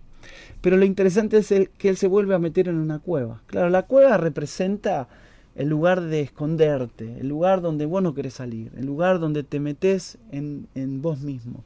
Pero 0.61 0.77
lo 0.77 0.85
interesante 0.85 1.37
es 1.37 1.53
que 1.77 1.89
él 1.89 1.97
se 1.97 2.07
vuelve 2.07 2.35
a 2.35 2.39
meter 2.39 2.67
en 2.67 2.75
una 2.75 2.99
cueva. 2.99 3.41
Claro, 3.47 3.69
la 3.69 3.83
cueva 3.83 4.17
representa 4.17 5.07
el 5.55 5.69
lugar 5.69 6.01
de 6.01 6.21
esconderte, 6.21 7.19
el 7.19 7.27
lugar 7.27 7.61
donde 7.61 7.85
vos 7.85 8.01
no 8.01 8.13
querés 8.13 8.35
salir, 8.35 8.71
el 8.77 8.85
lugar 8.85 9.19
donde 9.19 9.43
te 9.43 9.59
metes 9.59 10.17
en, 10.31 10.67
vos 11.01 11.19
mismo, 11.19 11.63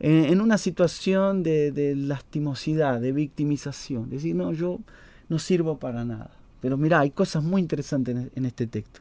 en, 0.00 0.40
una 0.40 0.58
situación 0.58 1.42
de, 1.42 1.94
lastimosidad, 1.96 3.00
de 3.00 3.12
victimización, 3.12 4.10
decir, 4.10 4.34
no, 4.34 4.52
yo 4.52 4.80
no 5.28 5.38
sirvo 5.38 5.78
para 5.78 6.04
nada. 6.04 6.30
Pero 6.60 6.76
mira, 6.76 7.00
hay 7.00 7.10
cosas 7.10 7.44
muy 7.44 7.60
interesantes 7.60 8.30
en, 8.34 8.44
este 8.44 8.66
texto. 8.66 9.00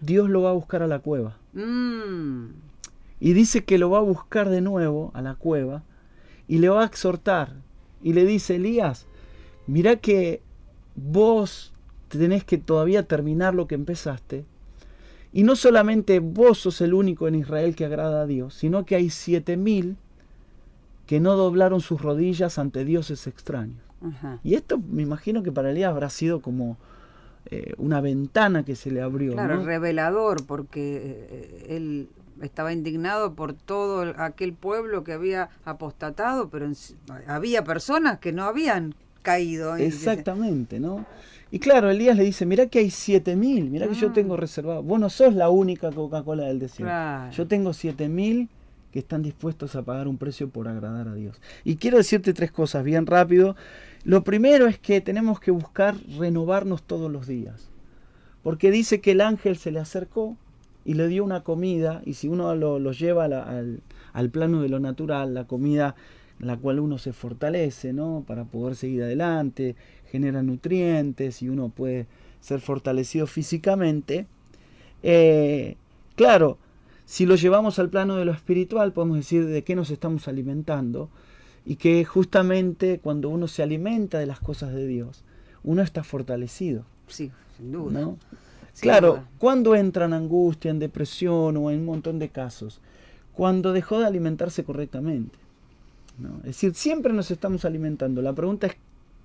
Dios 0.00 0.28
lo 0.30 0.42
va 0.42 0.50
a 0.50 0.54
buscar 0.54 0.82
a 0.82 0.86
la 0.86 1.00
cueva. 1.00 1.36
Mm. 1.52 2.46
Y 3.20 3.32
dice 3.32 3.64
que 3.64 3.78
lo 3.78 3.90
va 3.90 3.98
a 3.98 4.02
buscar 4.02 4.48
de 4.48 4.60
nuevo 4.60 5.10
a 5.14 5.22
la 5.22 5.34
cueva 5.34 5.82
y 6.48 6.58
le 6.58 6.68
va 6.68 6.82
a 6.82 6.86
exhortar. 6.86 7.54
Y 8.02 8.12
le 8.12 8.24
dice, 8.24 8.56
Elías, 8.56 9.06
mira 9.66 9.96
que 9.96 10.42
vos 10.94 11.72
tenés 12.08 12.44
que 12.44 12.58
todavía 12.58 13.04
terminar 13.04 13.54
lo 13.54 13.66
que 13.66 13.74
empezaste. 13.74 14.44
Y 15.32 15.42
no 15.42 15.56
solamente 15.56 16.20
vos 16.20 16.58
sos 16.58 16.80
el 16.80 16.94
único 16.94 17.26
en 17.28 17.34
Israel 17.34 17.74
que 17.74 17.84
agrada 17.84 18.22
a 18.22 18.26
Dios, 18.26 18.54
sino 18.54 18.84
que 18.84 18.94
hay 18.94 19.10
siete 19.10 19.56
mil 19.56 19.96
que 21.06 21.20
no 21.20 21.36
doblaron 21.36 21.80
sus 21.80 22.00
rodillas 22.00 22.58
ante 22.58 22.84
dioses 22.84 23.26
extraños. 23.26 23.78
Y 24.42 24.54
esto 24.54 24.78
me 24.78 25.02
imagino 25.02 25.42
que 25.42 25.50
para 25.50 25.70
Elías 25.70 25.90
habrá 25.90 26.10
sido 26.10 26.40
como 26.40 26.76
eh, 27.46 27.72
una 27.78 28.02
ventana 28.02 28.62
que 28.62 28.76
se 28.76 28.90
le 28.90 29.00
abrió. 29.00 29.32
Claro, 29.32 29.64
revelador, 29.64 30.44
porque 30.44 31.26
eh, 31.30 31.66
él 31.70 32.08
estaba 32.42 32.72
indignado 32.74 33.34
por 33.34 33.54
todo 33.54 34.12
aquel 34.18 34.52
pueblo 34.52 35.04
que 35.04 35.14
había 35.14 35.48
apostatado, 35.64 36.50
pero 36.50 36.70
había 37.26 37.64
personas 37.64 38.18
que 38.18 38.32
no 38.32 38.44
habían 38.44 38.94
caído. 39.22 39.76
Exactamente, 39.76 40.80
¿no? 40.80 41.06
Y 41.50 41.60
claro, 41.60 41.88
Elías 41.88 42.16
le 42.16 42.24
dice, 42.24 42.46
mira 42.46 42.66
que 42.66 42.80
hay 42.80 42.90
7000, 42.90 43.70
mira 43.70 43.88
que 43.88 43.94
yo 43.94 44.08
ah. 44.08 44.12
tengo 44.12 44.36
reservado. 44.36 44.82
Vos 44.82 44.98
no 44.98 45.08
sos 45.08 45.34
la 45.34 45.48
única 45.48 45.92
Coca-Cola 45.92 46.44
del 46.44 46.58
desierto. 46.58 47.30
Yo 47.30 47.46
tengo 47.46 47.72
7000 47.72 48.48
que 48.94 49.00
están 49.00 49.22
dispuestos 49.22 49.74
a 49.74 49.82
pagar 49.82 50.06
un 50.06 50.18
precio 50.18 50.50
por 50.50 50.68
agradar 50.68 51.08
a 51.08 51.14
Dios. 51.16 51.40
Y 51.64 51.78
quiero 51.78 51.96
decirte 51.96 52.32
tres 52.32 52.52
cosas 52.52 52.84
bien 52.84 53.06
rápido. 53.06 53.56
Lo 54.04 54.22
primero 54.22 54.68
es 54.68 54.78
que 54.78 55.00
tenemos 55.00 55.40
que 55.40 55.50
buscar 55.50 55.96
renovarnos 56.16 56.84
todos 56.84 57.10
los 57.10 57.26
días. 57.26 57.70
Porque 58.44 58.70
dice 58.70 59.00
que 59.00 59.10
el 59.10 59.20
ángel 59.20 59.56
se 59.56 59.72
le 59.72 59.80
acercó 59.80 60.36
y 60.84 60.94
le 60.94 61.08
dio 61.08 61.24
una 61.24 61.42
comida, 61.42 62.02
y 62.04 62.14
si 62.14 62.28
uno 62.28 62.54
lo, 62.54 62.78
lleva 62.92 63.24
al, 63.24 64.30
plano 64.30 64.62
de 64.62 64.68
lo 64.68 64.78
natural, 64.78 65.34
la 65.34 65.48
comida 65.48 65.96
en 66.38 66.46
la 66.46 66.56
cual 66.56 66.78
uno 66.78 66.98
se 66.98 67.12
fortalece, 67.12 67.92
¿no? 67.92 68.22
Para 68.24 68.44
poder 68.44 68.76
seguir 68.76 69.02
adelante, 69.02 69.74
genera 70.12 70.40
nutrientes 70.44 71.42
y 71.42 71.48
uno 71.48 71.68
puede 71.68 72.06
ser 72.38 72.60
fortalecido 72.60 73.26
físicamente. 73.26 74.28
Eh, 75.02 75.74
claro, 76.14 76.58
si 77.04 77.26
lo 77.26 77.36
llevamos 77.36 77.78
al 77.78 77.90
plano 77.90 78.16
de 78.16 78.24
lo 78.24 78.32
espiritual, 78.32 78.92
podemos 78.92 79.16
decir 79.16 79.46
de 79.46 79.62
qué 79.62 79.74
nos 79.76 79.90
estamos 79.90 80.26
alimentando 80.28 81.10
y 81.66 81.76
que 81.76 82.04
justamente 82.04 82.98
cuando 83.00 83.28
uno 83.28 83.48
se 83.48 83.62
alimenta 83.62 84.18
de 84.18 84.26
las 84.26 84.40
cosas 84.40 84.72
de 84.72 84.86
Dios, 84.86 85.24
uno 85.62 85.82
está 85.82 86.02
fortalecido. 86.04 86.84
Sí, 87.06 87.30
sin 87.56 87.72
duda. 87.72 88.14
claro, 88.80 89.24
cuando 89.38 89.74
entra 89.74 90.06
en 90.06 90.12
angustia, 90.12 90.70
en 90.70 90.78
depresión 90.78 91.56
o 91.56 91.70
en 91.70 91.80
un 91.80 91.86
montón 91.86 92.18
de 92.18 92.28
casos? 92.28 92.80
Cuando 93.32 93.72
dejó 93.72 93.98
de 93.98 94.06
alimentarse 94.06 94.64
correctamente. 94.64 95.38
Es 96.40 96.44
decir, 96.44 96.74
siempre 96.74 97.12
nos 97.12 97.30
estamos 97.30 97.64
alimentando. 97.64 98.22
La 98.22 98.32
pregunta 98.32 98.68
es 98.68 98.76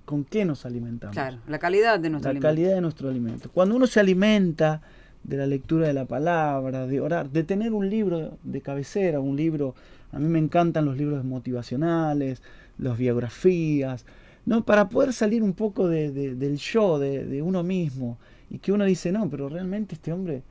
con 0.04 0.24
qué 0.24 0.44
nos 0.44 0.66
alimentamos. 0.66 1.14
Claro, 1.14 1.38
la 1.46 1.58
calidad 1.60 2.00
de 2.00 2.10
nuestro 2.10 2.30
alimento. 2.30 2.48
La 2.48 2.50
calidad 2.50 2.74
de 2.74 2.80
nuestro 2.80 3.08
alimento. 3.08 3.50
Cuando 3.52 3.76
uno 3.76 3.86
se 3.86 4.00
alimenta 4.00 4.82
de 5.22 5.36
la 5.36 5.46
lectura 5.46 5.86
de 5.86 5.92
la 5.92 6.06
palabra, 6.06 6.86
de 6.86 7.00
orar, 7.00 7.30
de 7.30 7.44
tener 7.44 7.72
un 7.72 7.88
libro 7.88 8.38
de 8.42 8.60
cabecera, 8.60 9.20
un 9.20 9.36
libro, 9.36 9.74
a 10.12 10.18
mí 10.18 10.28
me 10.28 10.38
encantan 10.38 10.84
los 10.84 10.96
libros 10.96 11.24
motivacionales, 11.24 12.42
las 12.78 12.96
biografías, 12.96 14.06
¿no? 14.46 14.64
Para 14.64 14.88
poder 14.88 15.12
salir 15.12 15.42
un 15.42 15.52
poco 15.52 15.88
del 15.88 16.56
yo, 16.56 16.98
de, 16.98 17.42
uno 17.42 17.62
mismo, 17.62 18.18
y 18.50 18.58
que 18.58 18.72
uno 18.72 18.84
dice, 18.84 19.12
no, 19.12 19.28
pero 19.28 19.48
realmente 19.48 19.94
este 19.94 20.12
hombre 20.12 20.42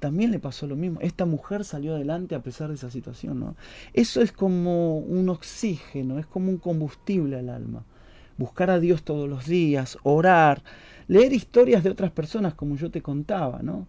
también 0.00 0.30
le 0.30 0.38
pasó 0.38 0.66
lo 0.66 0.76
mismo. 0.76 1.00
Esta 1.00 1.24
mujer 1.24 1.64
salió 1.64 1.94
adelante 1.94 2.34
a 2.34 2.42
pesar 2.42 2.68
de 2.68 2.74
esa 2.74 2.90
situación, 2.90 3.40
¿no? 3.40 3.56
Eso 3.94 4.20
es 4.20 4.32
como 4.32 4.98
un 4.98 5.28
oxígeno, 5.28 6.18
es 6.18 6.26
como 6.26 6.50
un 6.50 6.58
combustible 6.58 7.38
al 7.38 7.48
alma 7.48 7.84
buscar 8.38 8.70
a 8.70 8.80
Dios 8.80 9.02
todos 9.02 9.28
los 9.28 9.46
días, 9.46 9.98
orar, 10.04 10.62
leer 11.08 11.32
historias 11.32 11.82
de 11.82 11.90
otras 11.90 12.12
personas 12.12 12.54
como 12.54 12.76
yo 12.76 12.90
te 12.90 13.02
contaba, 13.02 13.60
¿no? 13.62 13.86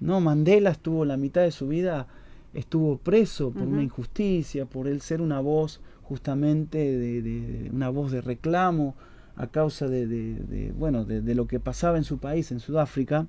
No, 0.00 0.20
Mandela 0.20 0.70
estuvo 0.70 1.04
la 1.04 1.16
mitad 1.16 1.42
de 1.42 1.50
su 1.50 1.68
vida, 1.68 2.06
estuvo 2.54 2.96
preso 2.96 3.50
por 3.50 3.62
una 3.62 3.82
injusticia, 3.82 4.64
por 4.64 4.88
él 4.88 5.02
ser 5.02 5.20
una 5.20 5.40
voz 5.40 5.80
justamente 6.02 6.78
de, 6.78 7.70
una 7.72 7.90
voz 7.90 8.10
de 8.10 8.20
reclamo 8.20 8.96
a 9.36 9.46
causa 9.46 9.88
de, 9.88 10.72
bueno, 10.76 11.04
de, 11.04 11.34
lo 11.34 11.46
que 11.46 11.60
pasaba 11.60 11.98
en 11.98 12.04
su 12.04 12.18
país, 12.18 12.50
en 12.50 12.60
Sudáfrica. 12.60 13.26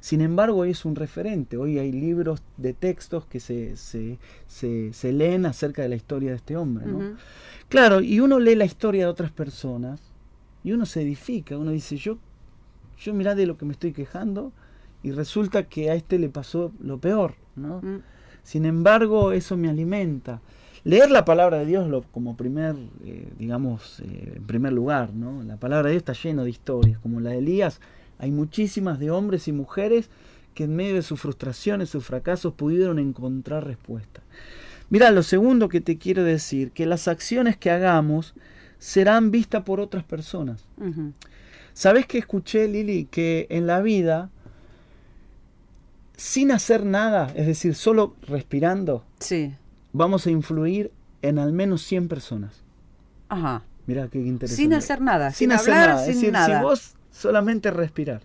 Sin 0.00 0.20
embargo, 0.20 0.58
hoy 0.58 0.70
es 0.70 0.84
un 0.84 0.94
referente. 0.94 1.56
Hoy 1.56 1.78
hay 1.78 1.90
libros 1.90 2.42
de 2.56 2.74
textos 2.74 3.26
que 3.26 3.40
se, 3.40 3.76
se, 3.76 4.18
se, 4.46 5.12
leen 5.12 5.46
acerca 5.46 5.82
de 5.82 5.88
la 5.88 5.96
historia 5.96 6.30
de 6.30 6.36
este 6.36 6.56
hombre. 6.56 6.86
¿no? 6.86 7.16
Claro, 7.68 8.00
y 8.00 8.20
uno 8.20 8.38
lee 8.38 8.54
la 8.54 8.66
historia 8.66 9.04
de 9.04 9.10
otras 9.10 9.32
personas 9.32 10.00
y 10.62 10.72
uno 10.72 10.86
se 10.86 11.02
edifica, 11.02 11.58
uno 11.58 11.72
dice, 11.72 11.96
yo, 11.96 12.18
yo 12.98 13.14
mirá 13.14 13.34
de 13.34 13.46
lo 13.46 13.58
que 13.58 13.64
me 13.64 13.72
estoy 13.72 13.92
quejando 13.92 14.52
y 15.04 15.12
resulta 15.12 15.64
que 15.64 15.90
a 15.90 15.94
este 15.94 16.18
le 16.18 16.28
pasó 16.28 16.72
lo 16.80 16.98
peor, 16.98 17.34
¿no? 17.54 17.80
Mm. 17.82 18.00
Sin 18.42 18.64
embargo, 18.64 19.30
eso 19.32 19.56
me 19.56 19.68
alimenta. 19.68 20.40
Leer 20.82 21.10
la 21.10 21.24
palabra 21.24 21.58
de 21.58 21.66
Dios 21.66 21.88
lo, 21.88 22.02
como 22.02 22.36
primer, 22.36 22.74
eh, 23.04 23.28
digamos, 23.38 24.00
eh, 24.00 24.34
en 24.36 24.44
primer 24.44 24.72
lugar, 24.72 25.14
¿no? 25.14 25.42
La 25.44 25.56
palabra 25.56 25.88
de 25.88 25.92
Dios 25.92 26.00
está 26.02 26.14
llena 26.14 26.42
de 26.42 26.50
historias, 26.50 26.98
como 26.98 27.20
la 27.20 27.30
de 27.30 27.38
Elías, 27.38 27.80
hay 28.18 28.30
muchísimas 28.30 28.98
de 28.98 29.10
hombres 29.10 29.48
y 29.48 29.52
mujeres 29.52 30.08
que 30.54 30.64
en 30.64 30.76
medio 30.76 30.94
de 30.94 31.02
sus 31.02 31.20
frustraciones, 31.20 31.90
sus 31.90 32.04
fracasos, 32.04 32.54
pudieron 32.54 32.98
encontrar 32.98 33.66
respuesta. 33.66 34.22
Mira, 34.88 35.10
lo 35.10 35.22
segundo 35.22 35.68
que 35.68 35.80
te 35.80 35.98
quiero 35.98 36.22
decir, 36.22 36.70
que 36.70 36.86
las 36.86 37.08
acciones 37.08 37.56
que 37.56 37.70
hagamos 37.70 38.34
serán 38.78 39.30
vistas 39.30 39.64
por 39.64 39.80
otras 39.80 40.04
personas. 40.04 40.64
¿Sabes 41.72 42.06
que 42.06 42.18
escuché, 42.18 42.68
Lili, 42.68 43.06
que 43.06 43.46
en 43.50 43.66
la 43.66 43.80
vida, 43.80 44.30
sin 46.16 46.52
hacer 46.52 46.84
nada, 46.84 47.32
es 47.34 47.46
decir, 47.46 47.74
solo 47.74 48.14
respirando, 48.26 49.04
sí. 49.18 49.54
vamos 49.92 50.26
a 50.26 50.30
influir 50.30 50.92
en 51.22 51.38
al 51.38 51.52
menos 51.52 51.82
100 51.82 52.08
personas? 52.08 52.62
Ajá. 53.28 53.62
Mira 53.86 54.08
qué 54.08 54.18
interesante. 54.18 54.62
Sin 54.62 54.72
hacer 54.72 55.00
nada, 55.00 55.30
sin, 55.30 55.52
hacer 55.52 55.74
nada. 55.74 56.06
es 56.06 56.14
decir, 56.14 56.34
si 56.34 56.62
vos 56.62 56.94
solamente 57.10 57.70
respirar, 57.70 58.22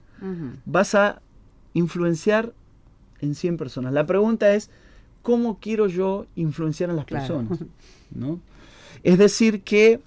vas 0.65 0.95
a 0.95 1.21
influenciar 1.73 2.53
en 3.21 3.35
100 3.35 3.57
personas. 3.57 3.93
La 3.93 4.05
pregunta 4.05 4.53
es, 4.53 4.69
cómo 5.21 5.59
quiero 5.59 5.87
yo 5.87 6.25
influenciar 6.35 6.89
a 6.89 6.93
las 6.93 7.05
personas. 7.05 7.59
¿no? 8.11 8.39
Es 9.03 9.17
decir, 9.17 9.61
que 9.61 10.01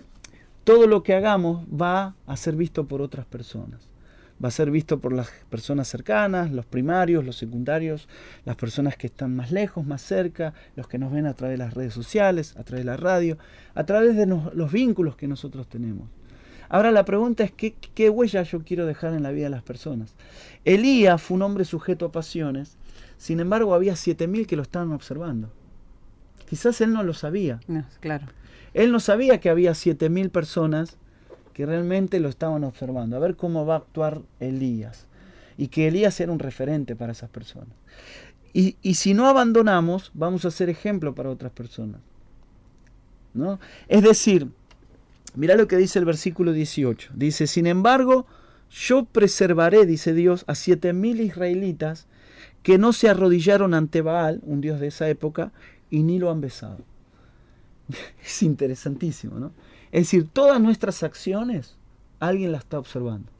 todo 0.64 0.86
lo 0.86 1.02
que 1.02 1.14
hagamos 1.14 1.66
va 1.68 2.14
a 2.26 2.36
ser 2.36 2.56
visto 2.56 2.86
por 2.86 3.02
otras 3.02 3.26
personas. 3.26 3.80
Va 4.42 4.48
a 4.48 4.50
ser 4.50 4.70
visto 4.70 4.98
por 4.98 5.12
las 5.12 5.30
personas 5.50 5.86
cercanas, 5.88 6.50
los 6.50 6.66
primarios, 6.66 7.24
los 7.24 7.36
secundarios, 7.36 8.08
las 8.44 8.56
personas 8.56 8.96
que 8.96 9.06
están 9.06 9.36
más 9.36 9.52
lejos, 9.52 9.86
más 9.86 10.02
cerca, 10.02 10.52
los 10.74 10.88
que 10.88 10.98
nos 10.98 11.12
ven 11.12 11.26
a 11.26 11.34
través 11.34 11.58
de 11.58 11.64
las 11.64 11.74
redes 11.74 11.94
sociales, 11.94 12.56
a 12.56 12.64
través 12.64 12.84
de 12.84 12.90
la 12.90 12.96
radio, 12.96 13.38
a 13.74 13.84
través 13.84 14.16
de 14.16 14.26
los 14.26 14.72
vínculos 14.72 15.16
que 15.16 15.28
nosotros 15.28 15.68
tenemos. 15.68 16.08
Ahora 16.68 16.90
la 16.90 17.04
pregunta 17.04 17.44
es 17.44 17.52
¿qué, 17.52 17.74
qué 17.94 18.08
huella 18.08 18.42
yo 18.42 18.64
quiero 18.64 18.86
dejar 18.86 19.12
en 19.12 19.22
la 19.22 19.30
vida 19.30 19.44
de 19.44 19.50
las 19.50 19.62
personas. 19.62 20.14
Elías 20.64 21.20
fue 21.20 21.36
un 21.36 21.42
hombre 21.42 21.66
sujeto 21.66 22.06
a 22.06 22.12
pasiones 22.12 22.78
Sin 23.18 23.40
embargo, 23.40 23.74
había 23.74 23.92
7.000 23.92 24.46
que 24.46 24.56
lo 24.56 24.62
estaban 24.62 24.90
observando. 24.90 25.52
Quizás 26.48 26.80
él 26.80 26.92
no 26.92 27.02
lo 27.02 27.14
sabía. 27.14 27.60
claro. 28.00 28.26
Él 28.74 28.90
no 28.90 29.00
sabía 29.00 29.38
que 29.38 29.50
había 29.50 29.72
7.000 29.72 30.30
personas 30.30 30.96
que 31.52 31.66
realmente 31.66 32.20
lo 32.20 32.28
estaban 32.28 32.64
observando, 32.64 33.16
a 33.16 33.20
ver 33.20 33.36
cómo 33.36 33.66
va 33.66 33.74
a 33.74 33.78
actuar 33.78 34.22
Elías. 34.40 35.06
Y 35.58 35.68
que 35.68 35.88
Elías 35.88 36.18
era 36.20 36.32
un 36.32 36.38
referente 36.38 36.96
para 36.96 37.12
esas 37.12 37.30
personas. 37.30 37.74
Y, 38.52 38.76
y 38.82 38.94
si 38.94 39.14
no 39.14 39.28
abandonamos, 39.28 40.10
vamos 40.14 40.44
a 40.44 40.50
ser 40.50 40.68
ejemplo 40.68 41.14
para 41.14 41.30
otras 41.30 41.52
personas. 41.52 42.00
¿no? 43.34 43.58
Es 43.88 44.02
decir, 44.02 44.48
mira 45.34 45.56
lo 45.56 45.68
que 45.68 45.76
dice 45.76 45.98
el 45.98 46.04
versículo 46.04 46.52
18. 46.52 47.12
Dice, 47.14 47.46
sin 47.46 47.66
embargo, 47.66 48.26
yo 48.70 49.04
preservaré, 49.04 49.86
dice 49.86 50.14
Dios, 50.14 50.44
a 50.46 50.54
siete 50.54 50.92
mil 50.92 51.20
israelitas 51.20 52.06
que 52.62 52.78
no 52.78 52.92
se 52.92 53.08
arrodillaron 53.08 53.74
ante 53.74 54.02
Baal, 54.02 54.40
un 54.44 54.60
dios 54.60 54.80
de 54.80 54.88
esa 54.88 55.08
época, 55.08 55.52
y 55.90 56.02
ni 56.02 56.18
lo 56.18 56.30
han 56.30 56.40
besado. 56.40 56.78
Es 58.24 58.42
interesantísimo, 58.42 59.38
¿no? 59.38 59.52
Es 59.92 60.02
decir, 60.02 60.28
todas 60.32 60.60
nuestras 60.60 61.02
acciones 61.02 61.76
alguien 62.18 62.50
las 62.50 62.62
está 62.62 62.78
observando. 62.78 63.30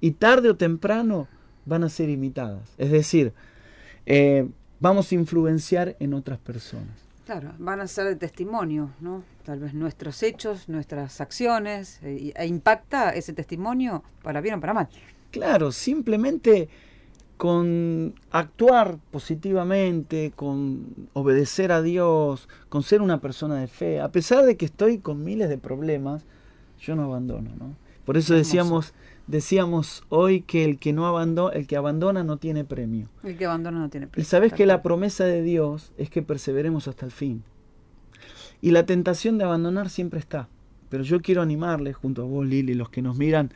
Y 0.00 0.12
tarde 0.12 0.50
o 0.50 0.56
temprano 0.56 1.26
van 1.64 1.84
a 1.84 1.88
ser 1.88 2.10
imitadas. 2.10 2.68
Es 2.78 2.90
decir, 2.90 3.32
eh, 4.06 4.48
vamos 4.78 5.10
a 5.10 5.14
influenciar 5.14 5.96
en 5.98 6.14
otras 6.14 6.38
personas. 6.38 7.10
Claro, 7.24 7.52
van 7.58 7.80
a 7.80 7.86
ser 7.86 8.06
de 8.06 8.16
testimonio, 8.16 8.90
¿no? 9.00 9.22
Tal 9.44 9.60
vez 9.60 9.72
nuestros 9.72 10.22
hechos, 10.22 10.68
nuestras 10.68 11.20
acciones, 11.20 12.00
eh, 12.02 12.32
e 12.34 12.46
impacta 12.46 13.10
ese 13.10 13.32
testimonio 13.32 14.02
para 14.22 14.40
bien 14.40 14.56
o 14.56 14.60
para 14.60 14.74
mal. 14.74 14.88
Claro, 15.30 15.70
simplemente 15.70 16.68
con 17.40 18.12
actuar 18.32 18.98
positivamente, 19.10 20.30
con 20.36 21.08
obedecer 21.14 21.72
a 21.72 21.80
Dios, 21.80 22.50
con 22.68 22.82
ser 22.82 23.00
una 23.00 23.22
persona 23.22 23.58
de 23.58 23.66
fe, 23.66 23.98
a 23.98 24.12
pesar 24.12 24.44
de 24.44 24.58
que 24.58 24.66
estoy 24.66 24.98
con 24.98 25.24
miles 25.24 25.48
de 25.48 25.56
problemas, 25.56 26.26
yo 26.78 26.96
no 26.96 27.04
abandono, 27.04 27.48
¿no? 27.58 27.76
Por 28.04 28.18
eso 28.18 28.34
decíamos, 28.34 28.92
decíamos 29.26 30.04
hoy 30.10 30.42
que 30.42 30.66
el 30.66 30.78
que 30.78 30.92
no 30.92 31.06
abandona, 31.06 31.56
el 31.56 31.66
que 31.66 31.78
abandona 31.78 32.24
no 32.24 32.36
tiene 32.36 32.66
premio. 32.66 33.08
El 33.24 33.38
que 33.38 33.46
abandona 33.46 33.78
no 33.78 33.88
tiene 33.88 34.06
premio. 34.06 34.22
Y 34.22 34.26
sabes 34.26 34.52
que 34.52 34.66
la 34.66 34.82
promesa 34.82 35.24
de 35.24 35.40
Dios 35.40 35.94
es 35.96 36.10
que 36.10 36.20
perseveremos 36.20 36.88
hasta 36.88 37.06
el 37.06 37.10
fin. 37.10 37.42
Y 38.60 38.72
la 38.72 38.84
tentación 38.84 39.38
de 39.38 39.44
abandonar 39.44 39.88
siempre 39.88 40.20
está. 40.20 40.50
Pero 40.90 41.04
yo 41.04 41.22
quiero 41.22 41.40
animarles, 41.40 41.96
junto 41.96 42.20
a 42.20 42.26
vos, 42.26 42.44
Lili, 42.44 42.74
los 42.74 42.90
que 42.90 43.00
nos 43.00 43.16
miran 43.16 43.50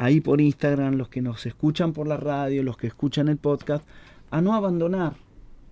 ahí 0.00 0.22
por 0.22 0.40
Instagram, 0.40 0.94
los 0.94 1.10
que 1.10 1.20
nos 1.20 1.44
escuchan 1.44 1.92
por 1.92 2.08
la 2.08 2.16
radio, 2.16 2.62
los 2.62 2.78
que 2.78 2.86
escuchan 2.86 3.28
el 3.28 3.36
podcast, 3.36 3.86
a 4.30 4.40
no 4.40 4.54
abandonar. 4.54 5.12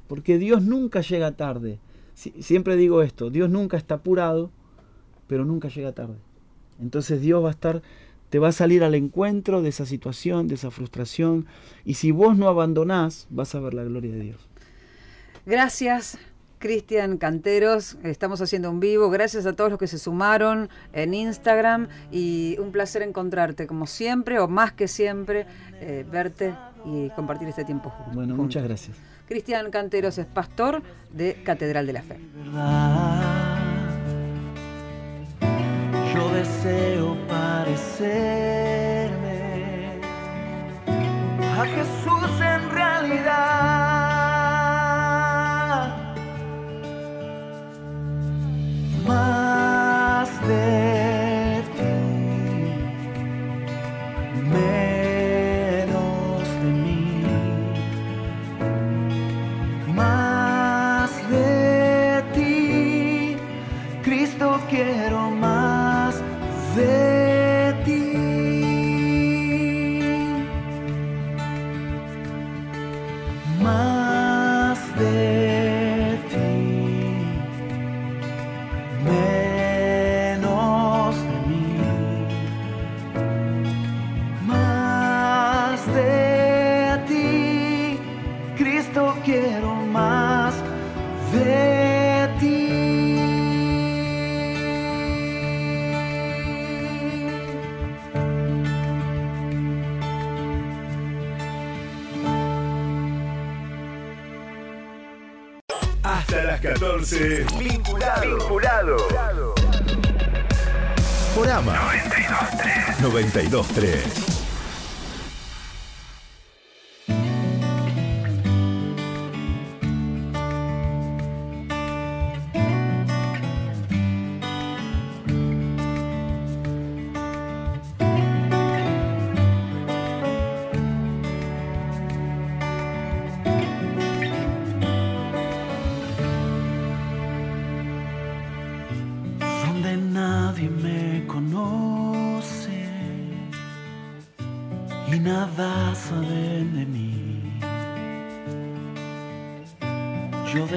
Porque 0.06 0.36
Dios 0.36 0.62
nunca 0.62 1.00
llega 1.00 1.32
tarde. 1.32 1.78
siempre 2.14 2.76
digo 2.76 3.00
esto, 3.00 3.30
Dios 3.30 3.48
nunca 3.48 3.78
está 3.78 3.94
apurado, 3.96 4.50
pero 5.28 5.46
nunca 5.46 5.68
llega 5.68 5.92
tarde. 5.92 6.18
Entonces 6.78 7.22
Dios 7.22 7.42
va 7.42 7.48
a 7.48 7.52
estar 7.52 7.82
te 8.28 8.38
va 8.38 8.48
a 8.48 8.52
salir 8.52 8.84
al 8.84 8.94
encuentro 8.94 9.62
de 9.62 9.70
esa 9.70 9.86
situación, 9.86 10.46
de 10.46 10.56
esa 10.56 10.70
frustración. 10.70 11.46
Y 11.86 11.94
si 11.94 12.10
vos 12.10 12.36
no 12.36 12.48
abandonás, 12.48 13.26
vas 13.30 13.54
a 13.54 13.60
ver 13.60 13.72
la 13.72 13.84
gloria 13.84 14.12
de 14.12 14.20
Dios. 14.20 14.46
Gracias. 15.46 16.18
Cristian 16.58 17.18
Canteros, 17.18 17.96
estamos 18.02 18.40
haciendo 18.40 18.70
un 18.70 18.80
vivo. 18.80 19.10
Gracias 19.10 19.46
a 19.46 19.52
todos 19.52 19.70
los 19.70 19.78
que 19.78 19.86
se 19.86 19.98
sumaron 19.98 20.68
en 20.92 21.14
Instagram 21.14 21.88
y 22.10 22.56
un 22.58 22.72
placer 22.72 23.02
encontrarte, 23.02 23.66
como 23.66 23.86
siempre, 23.86 24.40
o 24.40 24.48
más 24.48 24.72
que 24.72 24.88
siempre, 24.88 25.46
eh, 25.80 26.04
verte 26.10 26.54
y 26.84 27.10
compartir 27.10 27.48
este 27.48 27.64
tiempo 27.64 27.90
juntos. 27.90 28.14
Bueno, 28.14 28.34
muchas 28.34 28.64
gracias. 28.64 28.96
Cristian 29.26 29.70
Canteros 29.70 30.18
es 30.18 30.26
pastor 30.26 30.82
de 31.12 31.42
Catedral 31.44 31.86
de 31.86 31.92
la 31.92 32.02
Fe. 32.02 32.18
Yo 36.14 36.30
deseo 36.30 37.16
parecerme 37.28 38.58
a 41.40 41.64
Jesús 41.66 42.40
en 42.40 42.70
realidad. 42.70 43.87
Más 49.08 49.37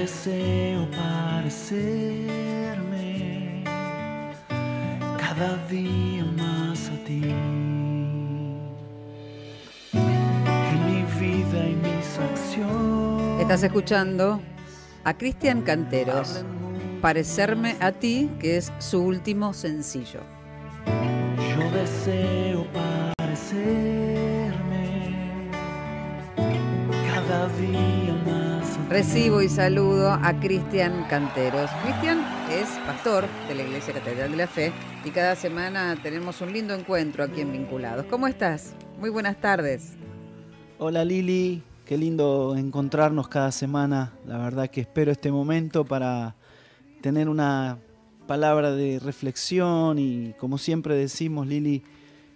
deseo 0.02 0.88
parecerme 0.90 1.64
cada 5.20 5.58
día 5.68 6.26
más 6.38 6.90
a 6.90 6.96
ti. 7.06 7.22
Que 9.92 10.76
mi 10.88 11.04
vida 11.20 11.60
y 11.70 11.76
mis 11.76 12.18
acciones 12.18 13.42
Estás 13.42 13.62
escuchando 13.62 14.42
a 15.04 15.14
Cristian 15.16 15.62
Canteros, 15.62 16.44
Parecerme 17.00 17.76
a 17.80 17.92
ti, 17.92 18.30
que 18.40 18.58
es 18.58 18.72
su 18.78 19.02
último 19.04 19.54
sencillo. 19.54 20.22
Yo 20.86 21.72
deseo 21.72 22.66
parecerme 23.18 24.52
cada 27.14 27.48
día. 27.50 28.01
Recibo 28.91 29.41
y 29.41 29.47
saludo 29.47 30.12
a 30.12 30.38
Cristian 30.41 31.06
Canteros. 31.10 31.71
Cristian 31.82 32.19
es 32.51 32.67
pastor 32.86 33.23
de 33.47 33.56
la 33.56 33.63
Iglesia 33.63 33.93
Catedral 33.93 34.32
de 34.32 34.36
la 34.36 34.47
Fe 34.47 34.73
y 35.06 35.12
cada 35.12 35.38
semana 35.38 35.97
tenemos 36.04 36.41
un 36.41 36.51
lindo 36.51 36.73
encuentro 36.73 37.23
aquí 37.23 37.39
en 37.39 37.54
Vinculados. 37.54 38.06
¿Cómo 38.08 38.27
estás? 38.27 38.73
Muy 38.99 39.10
buenas 39.10 39.39
tardes. 39.39 39.93
Hola 40.77 41.06
Lili, 41.06 41.63
qué 41.86 41.97
lindo 41.97 42.54
encontrarnos 42.58 43.30
cada 43.30 43.54
semana. 43.54 44.12
La 44.27 44.38
verdad 44.38 44.69
que 44.69 44.82
espero 44.82 45.10
este 45.10 45.32
momento 45.32 45.86
para 45.86 46.36
tener 46.99 47.30
una 47.30 47.77
palabra 48.27 48.71
de 48.71 48.99
reflexión 48.99 49.99
y 49.99 50.34
como 50.38 50.58
siempre 50.58 50.97
decimos, 50.97 51.47
Lili, 51.47 51.82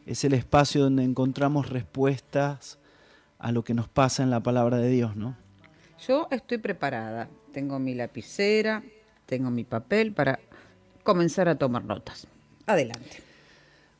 es 0.05 0.23
el 0.23 0.33
espacio 0.33 0.83
donde 0.83 1.03
encontramos 1.03 1.67
respuestas 1.67 2.79
a 3.39 3.51
lo 3.51 3.65
que 3.65 3.73
nos 3.73 3.89
pasa 3.89 4.23
en 4.23 4.29
la 4.29 4.39
palabra 4.39 4.77
de 4.77 4.87
Dios, 4.87 5.17
¿no? 5.17 5.43
Yo 5.99 6.27
estoy 6.31 6.57
preparada. 6.57 7.29
Tengo 7.53 7.79
mi 7.79 7.93
lapicera, 7.95 8.83
tengo 9.25 9.49
mi 9.49 9.63
papel 9.63 10.11
para 10.11 10.39
comenzar 11.03 11.47
a 11.47 11.55
tomar 11.55 11.85
notas. 11.85 12.27
Adelante. 12.65 13.21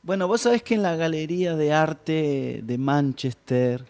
Bueno, 0.04 0.28
vos 0.28 0.42
sabés 0.42 0.62
que 0.62 0.76
en 0.76 0.84
la 0.84 0.96
Galería 0.96 1.56
de 1.56 1.74
Arte 1.74 2.62
de 2.64 2.78
Manchester 2.78 3.86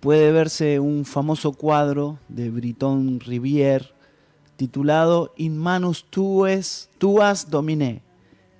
puede 0.00 0.32
verse 0.32 0.80
un 0.80 1.04
famoso 1.04 1.52
cuadro 1.52 2.18
de 2.28 2.50
Briton 2.50 3.20
Rivière 3.20 3.92
titulado 4.56 5.34
In 5.36 5.58
manus 5.58 6.06
tues, 6.08 6.88
tuas 6.98 7.50
domine, 7.50 8.02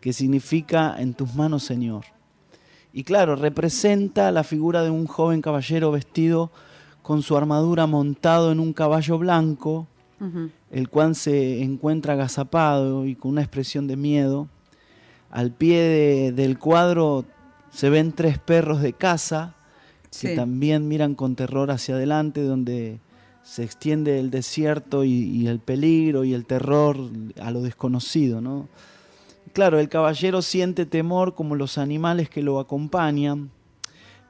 que 0.01 0.13
significa 0.13 0.95
en 0.99 1.15
tus 1.15 1.35
manos, 1.35 1.65
Señor. 1.65 2.05
Y 2.93 3.05
claro, 3.05 3.37
representa 3.37 4.31
la 4.31 4.45
figura 4.45 4.83
de 4.83 4.91
un 4.91 5.07
joven 5.07 5.43
caballero 5.43 5.91
vestido 5.91 6.51
con 7.07 7.23
su 7.23 7.37
armadura 7.37 7.87
montado 7.87 8.51
en 8.51 8.59
un 8.59 8.73
caballo 8.73 9.17
blanco, 9.17 9.87
el 10.73 10.89
cual 10.89 11.15
se 11.15 11.63
encuentra 11.63 12.15
agazapado 12.15 13.07
y 13.07 13.15
con 13.15 13.31
una 13.31 13.43
expresión 13.43 13.87
de 13.87 13.95
miedo. 13.95 14.49
Al 15.31 15.53
pie 15.53 16.33
del 16.33 16.59
cuadro 16.59 17.25
se 17.71 17.91
ven 17.91 18.11
tres 18.11 18.41
perros 18.41 18.83
de 18.83 18.93
caza 18.93 19.55
que 20.21 20.35
también 20.35 20.89
miran 20.89 21.15
con 21.15 21.37
terror 21.37 21.71
hacia 21.71 21.95
adelante, 21.95 22.43
donde 22.43 22.99
se 23.45 23.63
extiende 23.63 24.19
el 24.19 24.33
desierto 24.33 25.05
y, 25.05 25.47
el 25.47 25.61
peligro 25.61 26.25
y 26.25 26.35
el 26.35 26.45
terror 26.45 26.97
a 27.41 27.53
lo 27.53 27.63
desconocido, 27.63 28.41
¿no? 28.41 28.67
Claro, 29.53 29.79
el 29.79 29.89
caballero 29.89 30.43
siente 30.43 30.87
temor 30.87 31.37
como 31.37 31.55
los 31.55 31.79
animales 31.79 32.29
que 32.29 32.43
lo 32.43 32.59
acompañan, 32.59 33.51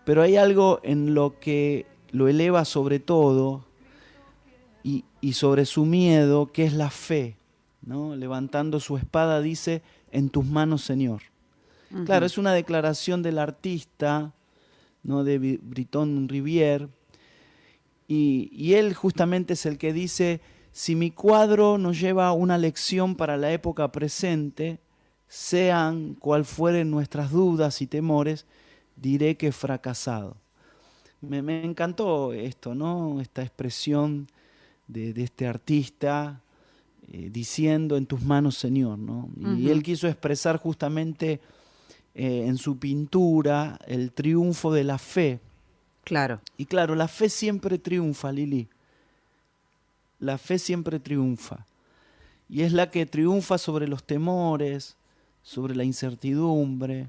pero 0.04 0.20
hay 0.20 0.36
algo 0.36 0.80
en 0.82 1.14
lo 1.14 1.40
que 1.40 1.86
lo 2.16 2.28
eleva 2.28 2.64
sobre 2.64 2.98
todo 2.98 3.66
y, 4.82 5.04
sobre 5.32 5.66
su 5.66 5.84
miedo, 5.84 6.46
que 6.46 6.64
es 6.64 6.72
la 6.72 6.88
fe. 6.88 7.36
¿no? 7.82 8.16
Levantando 8.16 8.80
su 8.80 8.96
espada 8.96 9.42
dice, 9.42 9.82
en 10.10 10.30
tus 10.30 10.46
manos, 10.46 10.82
Señor. 10.82 11.22
Claro, 12.04 12.24
es 12.24 12.38
una 12.38 12.52
declaración 12.52 13.22
del 13.22 13.38
artista, 13.38 14.32
¿no? 15.02 15.24
de 15.24 15.58
Briton 15.62 16.28
Rivière, 16.28 16.88
y, 18.08 18.48
y, 18.52 18.74
él 18.74 18.94
justamente 18.94 19.54
es 19.54 19.66
el 19.66 19.78
que 19.78 19.92
dice, 19.92 20.40
si 20.70 20.94
mi 20.94 21.10
cuadro 21.10 21.76
nos 21.76 22.00
lleva 22.00 22.32
una 22.32 22.56
lección 22.56 23.16
para 23.16 23.36
la 23.36 23.52
época 23.52 23.90
presente, 23.90 24.78
sean 25.26 26.14
cual 26.14 26.44
fueren 26.44 26.90
nuestras 26.90 27.32
dudas 27.32 27.82
y 27.82 27.88
temores, 27.88 28.46
diré 28.96 29.36
que 29.36 29.48
he 29.48 29.52
fracasado 29.52 30.36
me, 31.20 31.64
encantó 31.64 32.32
esto, 32.32 32.74
¿no? 32.74 33.20
Esta 33.20 33.42
expresión 33.42 34.28
de, 34.86 35.10
este 35.22 35.46
artista 35.46 36.40
eh, 37.10 37.28
diciendo 37.30 37.96
en 37.96 38.06
tus 38.06 38.22
manos, 38.22 38.56
Señor, 38.56 38.98
¿no? 38.98 39.28
Y 39.56 39.70
él 39.70 39.82
quiso 39.82 40.08
expresar 40.08 40.58
justamente 40.58 41.40
eh, 42.14 42.46
en 42.46 42.58
su 42.58 42.78
pintura 42.78 43.78
el 43.86 44.12
triunfo 44.12 44.72
de 44.72 44.84
la 44.84 44.98
fe. 44.98 45.40
Claro. 46.04 46.40
Y 46.56 46.66
claro, 46.66 46.94
la 46.94 47.08
fe 47.08 47.28
siempre 47.28 47.78
triunfa, 47.78 48.32
Lili. 48.32 48.68
La 50.18 50.38
fe 50.38 50.58
siempre 50.58 51.00
triunfa. 51.00 51.66
Y 52.48 52.62
es 52.62 52.72
la 52.72 52.90
que 52.90 53.06
triunfa 53.06 53.58
sobre 53.58 53.88
los 53.88 54.04
temores, 54.04 54.96
sobre 55.42 55.74
la 55.74 55.84
incertidumbre, 55.84 57.08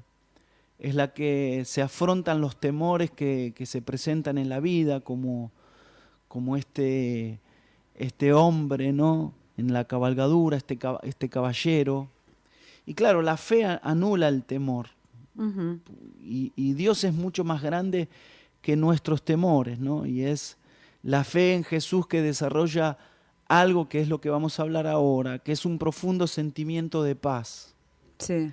es 0.78 0.94
la 0.94 1.12
que 1.12 1.62
se 1.64 1.82
afrontan 1.82 2.40
los 2.40 2.58
temores 2.58 3.10
que, 3.10 3.52
se 3.64 3.82
presentan 3.82 4.38
en 4.38 4.48
la 4.48 4.60
vida, 4.60 5.00
como, 5.00 5.50
como 6.28 6.56
este, 6.56 7.40
este 7.94 8.32
hombre, 8.32 8.92
¿no? 8.92 9.34
En 9.56 9.72
la 9.72 9.84
cabalgadura, 9.84 10.56
este, 10.56 10.78
este 11.02 11.28
caballero. 11.28 12.08
Y 12.86 12.94
claro, 12.94 13.22
la 13.22 13.36
fe 13.36 13.64
anula 13.82 14.28
el 14.28 14.44
temor. 14.44 14.88
y, 16.22 16.52
y, 16.54 16.72
Dios 16.74 17.04
es 17.04 17.12
mucho 17.12 17.44
más 17.44 17.62
grande 17.62 18.08
que 18.62 18.76
nuestros 18.76 19.22
temores, 19.22 19.78
¿no? 19.78 20.06
Y 20.06 20.22
es 20.22 20.58
la 21.02 21.24
fe 21.24 21.54
en 21.54 21.64
Jesús 21.64 22.06
que 22.06 22.22
desarrolla 22.22 22.98
algo 23.48 23.88
que 23.88 24.00
es 24.00 24.08
lo 24.08 24.20
que 24.20 24.30
vamos 24.30 24.58
a 24.58 24.62
hablar 24.62 24.86
ahora, 24.86 25.38
que 25.38 25.52
es 25.52 25.64
un 25.64 25.78
profundo 25.78 26.26
sentimiento 26.26 27.02
de 27.02 27.16
paz. 27.16 27.74
Sí. 28.18 28.52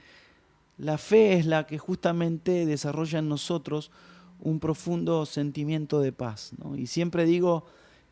La 0.78 0.98
fe 0.98 1.34
es 1.34 1.46
la 1.46 1.66
que 1.68 1.78
justamente 1.78 2.66
desarrolla 2.66 3.20
en 3.20 3.30
nosotros 3.30 3.92
un 4.40 4.60
profundo 4.60 5.26
sentimiento 5.26 6.02
de 6.02 6.12
paz. 6.12 6.52
Y 6.76 6.88
siempre 6.88 7.26
digo 7.26 7.66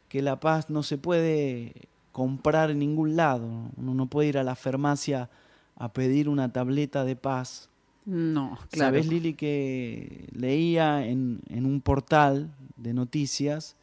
que 0.08 0.22
la 0.22 0.40
paz 0.40 0.70
no 0.70 0.84
se 0.84 0.98
puede 0.98 1.90
comprar 2.12 2.72
en 2.72 2.80
ningún 2.80 3.16
lado. 3.16 3.48
Uno 3.76 3.94
no 3.94 4.08
puede 4.08 4.30
ir 4.30 4.38
a 4.38 4.44
la 4.44 4.56
farmacia 4.56 5.30
a 5.76 5.92
pedir 5.92 6.30
una 6.30 6.54
tableta 6.54 7.04
de 7.04 7.16
paz. 7.16 7.70
No, 8.06 8.58
claro. 8.70 8.96
Sabes, 8.96 9.08
Lili, 9.08 9.34
que 9.34 10.28
leía 10.34 11.06
en, 11.06 11.42
en 11.50 11.66
un 11.66 11.82
portal 11.82 12.54
de 12.78 12.94
noticias 12.94 13.76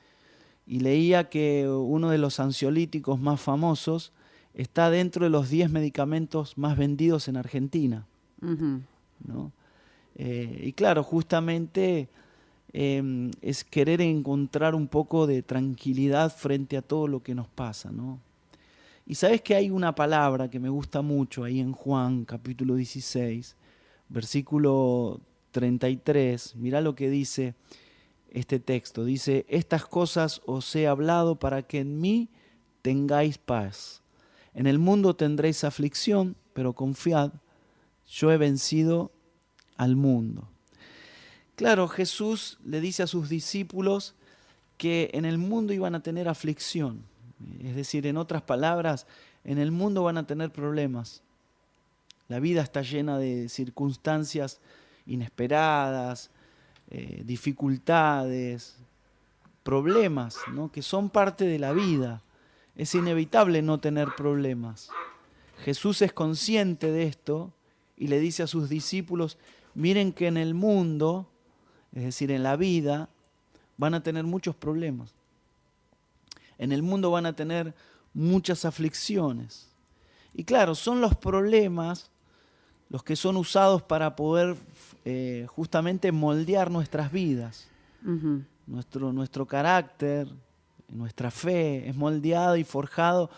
y 0.66 0.80
leía 0.80 1.28
que 1.28 1.68
uno 1.68 2.10
de 2.10 2.18
los 2.18 2.38
ansiolíticos 2.38 3.18
más 3.18 3.40
famosos 3.40 4.12
está 4.54 4.90
dentro 4.90 5.24
de 5.24 5.30
los 5.30 5.50
10 5.50 5.70
medicamentos 5.70 6.56
más 6.56 6.76
vendidos 6.76 7.28
en 7.28 7.36
Argentina. 7.36 8.06
¿No? 8.40 9.52
Eh, 10.16 10.64
y 10.64 10.72
claro, 10.72 11.02
justamente 11.02 12.08
em, 12.72 13.30
es 13.40 13.64
querer 13.64 14.00
encontrar 14.00 14.74
un 14.74 14.88
poco 14.88 15.26
de 15.26 15.42
tranquilidad 15.42 16.34
frente 16.34 16.76
a 16.76 16.82
todo 16.82 17.06
lo 17.06 17.22
que 17.22 17.34
nos 17.34 17.48
pasa. 17.48 17.90
¿no? 17.90 18.20
Y 19.06 19.14
sabes 19.14 19.42
que 19.42 19.54
hay 19.54 19.70
una 19.70 19.94
palabra 19.94 20.50
que 20.50 20.60
me 20.60 20.68
gusta 20.68 21.02
mucho 21.02 21.44
ahí 21.44 21.60
en 21.60 21.72
Juan 21.72 22.24
capítulo 22.24 22.74
16, 22.74 23.56
versículo 24.08 25.20
33. 25.52 26.56
Mira 26.56 26.80
lo 26.80 26.94
que 26.94 27.10
dice 27.10 27.54
este 28.30 28.60
texto. 28.60 29.04
Dice, 29.04 29.46
estas 29.48 29.84
cosas 29.84 30.40
os 30.46 30.74
he 30.76 30.86
hablado 30.86 31.36
para 31.38 31.62
que 31.62 31.80
en 31.80 32.00
mí 32.00 32.28
tengáis 32.82 33.38
paz. 33.38 34.02
En 34.54 34.66
el 34.66 34.78
mundo 34.78 35.14
tendréis 35.14 35.64
aflicción, 35.64 36.36
pero 36.52 36.72
confiad, 36.72 37.32
yo 38.10 38.32
he 38.32 38.36
vencido 38.36 39.12
al 39.76 39.96
mundo. 39.96 40.48
Claro, 41.54 41.88
Jesús 41.88 42.58
le 42.64 42.80
dice 42.80 43.02
a 43.02 43.06
sus 43.06 43.28
discípulos 43.28 44.14
que 44.78 45.10
en 45.12 45.24
el 45.24 45.38
mundo 45.38 45.72
iban 45.72 45.94
a 45.94 46.02
tener 46.02 46.28
aflicción. 46.28 47.04
Es 47.60 47.76
decir, 47.76 48.06
en 48.06 48.16
otras 48.16 48.42
palabras, 48.42 49.06
en 49.44 49.58
el 49.58 49.70
mundo 49.70 50.02
van 50.02 50.18
a 50.18 50.26
tener 50.26 50.50
problemas. 50.50 51.22
La 52.28 52.40
vida 52.40 52.62
está 52.62 52.82
llena 52.82 53.18
de 53.18 53.48
circunstancias 53.48 54.60
inesperadas, 55.06 56.30
eh, 56.90 57.22
dificultades, 57.24 58.76
problemas, 59.62 60.38
¿no? 60.52 60.72
que 60.72 60.82
son 60.82 61.10
parte 61.10 61.44
de 61.44 61.58
la 61.58 61.72
vida. 61.72 62.22
Es 62.74 62.94
inevitable 62.94 63.62
no 63.62 63.78
tener 63.78 64.08
problemas. 64.16 64.90
Jesús 65.64 66.02
es 66.02 66.12
consciente 66.12 66.90
de 66.90 67.04
esto 67.04 67.52
y 68.00 68.08
le 68.08 68.18
dice 68.18 68.42
a 68.42 68.46
sus 68.46 68.70
discípulos, 68.70 69.36
miren 69.74 70.14
que 70.14 70.26
en 70.26 70.38
el 70.38 70.54
mundo, 70.54 71.28
es 71.92 72.02
decir, 72.02 72.30
en 72.30 72.42
la 72.42 72.56
vida, 72.56 73.10
van 73.76 73.92
a 73.92 74.02
tener 74.02 74.24
muchos 74.24 74.56
problemas. 74.56 75.12
En 76.56 76.72
el 76.72 76.82
mundo 76.82 77.10
van 77.10 77.26
a 77.26 77.36
tener 77.36 77.74
muchas 78.14 78.64
aflicciones. 78.64 79.68
Y 80.32 80.44
claro, 80.44 80.74
son 80.74 81.02
los 81.02 81.14
problemas 81.14 82.10
los 82.88 83.04
que 83.04 83.16
son 83.16 83.36
usados 83.36 83.82
para 83.82 84.16
poder 84.16 84.56
eh, 85.04 85.46
justamente 85.50 86.10
moldear 86.10 86.70
nuestras 86.70 87.12
vidas. 87.12 87.68
nuestro, 88.66 89.12
nuestro 89.12 89.44
carácter, 89.44 90.26
nuestra 90.88 91.30
fe 91.30 91.86
es 91.86 91.94
moldeado 91.94 92.56
y 92.56 92.64
forjado 92.64 93.28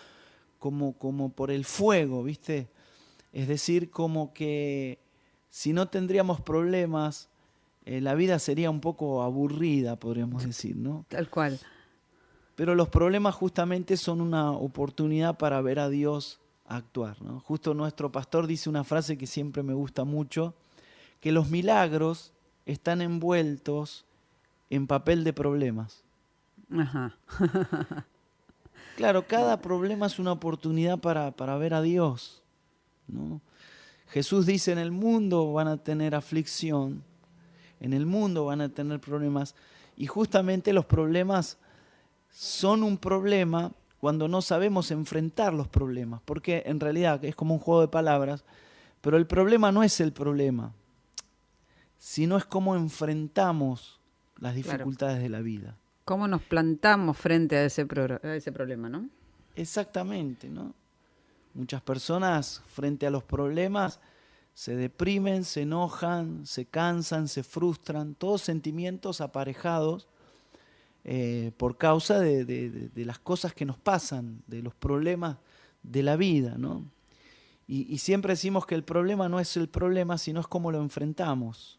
como, 0.60 0.92
como 0.92 1.30
por 1.30 1.50
el 1.50 1.64
fuego, 1.64 2.22
¿viste? 2.22 2.68
Es 3.32 3.48
decir, 3.48 3.90
como 3.90 4.32
que 4.32 4.98
si 5.50 5.72
no 5.72 5.88
tendríamos 5.88 6.40
problemas, 6.40 7.28
eh, 7.84 8.00
la 8.00 8.14
vida 8.14 8.38
sería 8.38 8.70
un 8.70 8.80
poco 8.80 9.22
aburrida, 9.22 9.96
podríamos 9.96 10.44
decir, 10.44 10.76
¿no? 10.76 11.04
Tal 11.08 11.28
cual. 11.28 11.58
Pero 12.54 12.74
los 12.74 12.88
problemas 12.88 13.34
justamente 13.34 13.96
son 13.96 14.20
una 14.20 14.52
oportunidad 14.52 15.38
para 15.38 15.60
ver 15.62 15.78
a 15.78 15.88
Dios 15.88 16.40
actuar. 16.66 17.20
¿no? 17.22 17.40
Justo 17.40 17.74
nuestro 17.74 18.12
pastor 18.12 18.46
dice 18.46 18.68
una 18.68 18.84
frase 18.84 19.18
que 19.18 19.26
siempre 19.26 19.62
me 19.62 19.74
gusta 19.74 20.04
mucho, 20.04 20.54
que 21.20 21.32
los 21.32 21.50
milagros 21.50 22.32
están 22.66 23.00
envueltos 23.00 24.04
en 24.70 24.86
papel 24.86 25.24
de 25.24 25.32
problemas. 25.32 26.04
Ajá. 26.70 27.16
claro, 28.96 29.26
cada 29.26 29.60
problema 29.60 30.06
es 30.06 30.18
una 30.18 30.32
oportunidad 30.32 30.98
para, 30.98 31.32
para 31.32 31.56
ver 31.56 31.74
a 31.74 31.82
Dios. 31.82 32.41
Jesús 34.08 34.46
dice, 34.46 34.72
en 34.72 34.78
el 34.78 34.90
mundo 34.90 35.52
van 35.52 35.68
a 35.68 35.78
tener 35.78 36.14
aflicción, 36.14 37.02
en 37.80 37.92
el 37.92 38.06
mundo 38.06 38.44
van 38.46 38.60
a 38.60 38.68
tener 38.68 39.00
problemas, 39.00 39.54
y 39.96 40.06
justamente 40.06 40.72
los 40.72 40.84
problemas 40.84 41.58
son 42.30 42.82
un 42.82 42.98
problema 42.98 43.72
cuando 43.98 44.28
no 44.28 44.42
sabemos 44.42 44.90
enfrentar 44.90 45.54
los 45.54 45.68
problemas, 45.68 46.20
porque 46.24 46.62
en 46.66 46.80
realidad 46.80 47.24
es 47.24 47.36
como 47.36 47.54
un 47.54 47.60
juego 47.60 47.82
de 47.82 47.88
palabras, 47.88 48.44
pero 49.00 49.16
el 49.16 49.26
problema 49.26 49.72
no 49.72 49.82
es 49.82 50.00
el 50.00 50.12
problema, 50.12 50.72
sino 51.98 52.36
es 52.36 52.44
cómo 52.44 52.74
enfrentamos 52.74 54.00
las 54.38 54.54
dificultades 54.54 55.22
de 55.22 55.28
la 55.28 55.40
vida. 55.40 55.76
¿Cómo 56.04 56.26
nos 56.26 56.42
plantamos 56.42 57.16
frente 57.16 57.56
a 57.56 57.64
ese, 57.64 57.86
a 58.22 58.34
ese 58.34 58.52
problema, 58.52 58.88
no? 58.88 59.08
Exactamente, 59.54 60.48
¿no? 60.48 60.74
Muchas 61.54 61.82
personas 61.82 62.62
frente 62.66 63.06
a 63.06 63.10
los 63.10 63.24
problemas 63.24 64.00
se 64.54 64.76
deprimen, 64.76 65.44
se 65.44 65.62
enojan, 65.62 66.46
se 66.46 66.66
cansan, 66.66 67.28
se 67.28 67.42
frustran, 67.42 68.14
todos 68.14 68.42
sentimientos 68.42 69.20
aparejados 69.20 70.08
eh, 71.04 71.52
por 71.56 71.78
causa 71.78 72.20
de, 72.20 72.90
las 72.94 73.18
cosas 73.18 73.54
que 73.54 73.64
nos 73.64 73.76
pasan, 73.76 74.42
de 74.46 74.62
los 74.62 74.74
problemas 74.74 75.36
de 75.82 76.02
la 76.02 76.16
vida, 76.16 76.56
¿no? 76.56 76.84
Y, 77.66 77.98
siempre 77.98 78.32
decimos 78.32 78.66
que 78.66 78.74
el 78.74 78.82
problema 78.82 79.28
no 79.28 79.40
es 79.40 79.56
el 79.56 79.68
problema, 79.68 80.18
sino 80.18 80.40
es 80.40 80.46
cómo 80.46 80.70
lo 80.70 80.82
enfrentamos, 80.82 81.78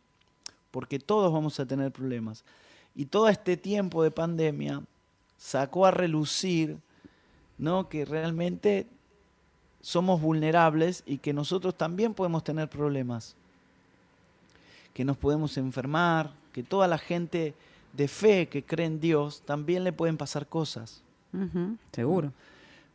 porque 0.72 0.98
todos 0.98 1.32
vamos 1.32 1.60
a 1.60 1.68
tener 1.68 1.92
problemas. 1.92 2.44
Y 2.96 3.06
todo 3.06 3.30
este 3.30 3.58
tiempo 3.58 4.02
de 4.02 4.10
pandemia 4.10 4.82
sacó 5.38 5.86
a 5.86 5.92
relucir 5.92 6.78
¿no? 7.58 7.90
que 7.90 8.06
realmente 8.06 8.88
somos 9.84 10.22
vulnerables 10.22 11.04
y 11.06 11.18
que 11.18 11.34
nosotros 11.34 11.76
también 11.76 12.14
podemos 12.14 12.42
tener 12.44 12.70
problemas, 12.70 13.36
que 14.94 15.04
nos 15.04 15.18
podemos 15.18 15.58
enfermar, 15.58 16.32
que 16.54 16.64
toda 16.64 16.88
la 16.88 16.98
gente 16.98 17.54
de 17.92 18.08
fe 18.08 18.48
que 18.48 18.64
cree 18.64 18.88
en 18.88 19.02
Dios 19.02 19.42
también 19.46 19.84
le 19.84 19.92
pueden 19.92 20.16
pasar 20.16 20.48
cosas. 20.48 21.04
seguro. 21.92 22.32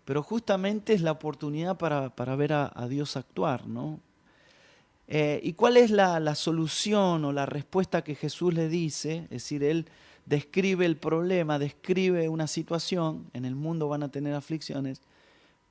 Pero 0.06 0.22
justamente 0.22 0.94
es 0.94 1.02
la 1.02 1.12
oportunidad 1.12 1.76
para, 1.76 2.36
ver 2.36 2.54
a, 2.54 2.88
Dios 2.88 3.18
actuar, 3.18 3.66
¿no? 3.66 4.00
Eh, 5.08 5.40
¿Y 5.42 5.52
cuál 5.52 5.76
es 5.76 5.90
la, 5.90 6.20
la, 6.20 6.34
solución 6.34 7.24
o 7.26 7.32
la 7.32 7.44
respuesta 7.44 8.02
que 8.02 8.14
Jesús 8.14 8.54
le 8.54 8.68
dice? 8.68 9.24
Es 9.24 9.42
decir, 9.42 9.62
Él 9.62 9.86
describe 10.24 10.86
el 10.86 10.96
problema, 10.96 11.58
describe 11.58 12.28
una 12.30 12.46
situación, 12.46 13.26
en 13.34 13.44
el 13.44 13.54
mundo 13.54 13.88
van 13.88 14.02
a 14.02 14.10
tener 14.10 14.34
aflicciones, 14.34 15.02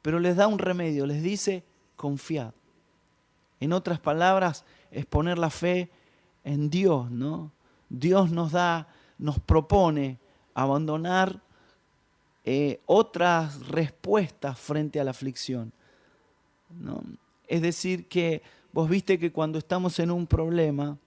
pero 0.07 0.21
les 0.21 0.37
da 0.37 0.47
un 0.47 0.57
remedio, 0.57 1.05
les 1.05 1.21
dice, 1.21 1.65
confiad. 1.97 2.53
En 3.59 3.73
otras 3.73 3.99
palabras, 3.99 4.63
es 4.89 5.05
poner 5.05 5.37
la 5.37 5.49
fe 5.49 5.89
en 6.45 6.69
Dios, 6.69 7.11
¿no? 7.11 7.51
Dios 7.89 8.31
nos 8.31 8.53
da, 8.53 8.87
nos 9.17 9.37
propone 9.37 10.17
abandonar 10.53 11.41
eh, 12.45 12.79
otras 12.85 13.67
respuestas 13.67 14.57
frente 14.57 15.01
a 15.01 15.03
la 15.03 15.11
aflicción. 15.11 15.73
¿no? 16.69 17.03
Es 17.45 17.61
decir, 17.61 18.07
que 18.07 18.41
vos 18.71 18.87
viste 18.87 19.19
que 19.19 19.33
cuando 19.33 19.59
estamos 19.59 19.99
en 19.99 20.11
un 20.11 20.25
problema 20.25 20.97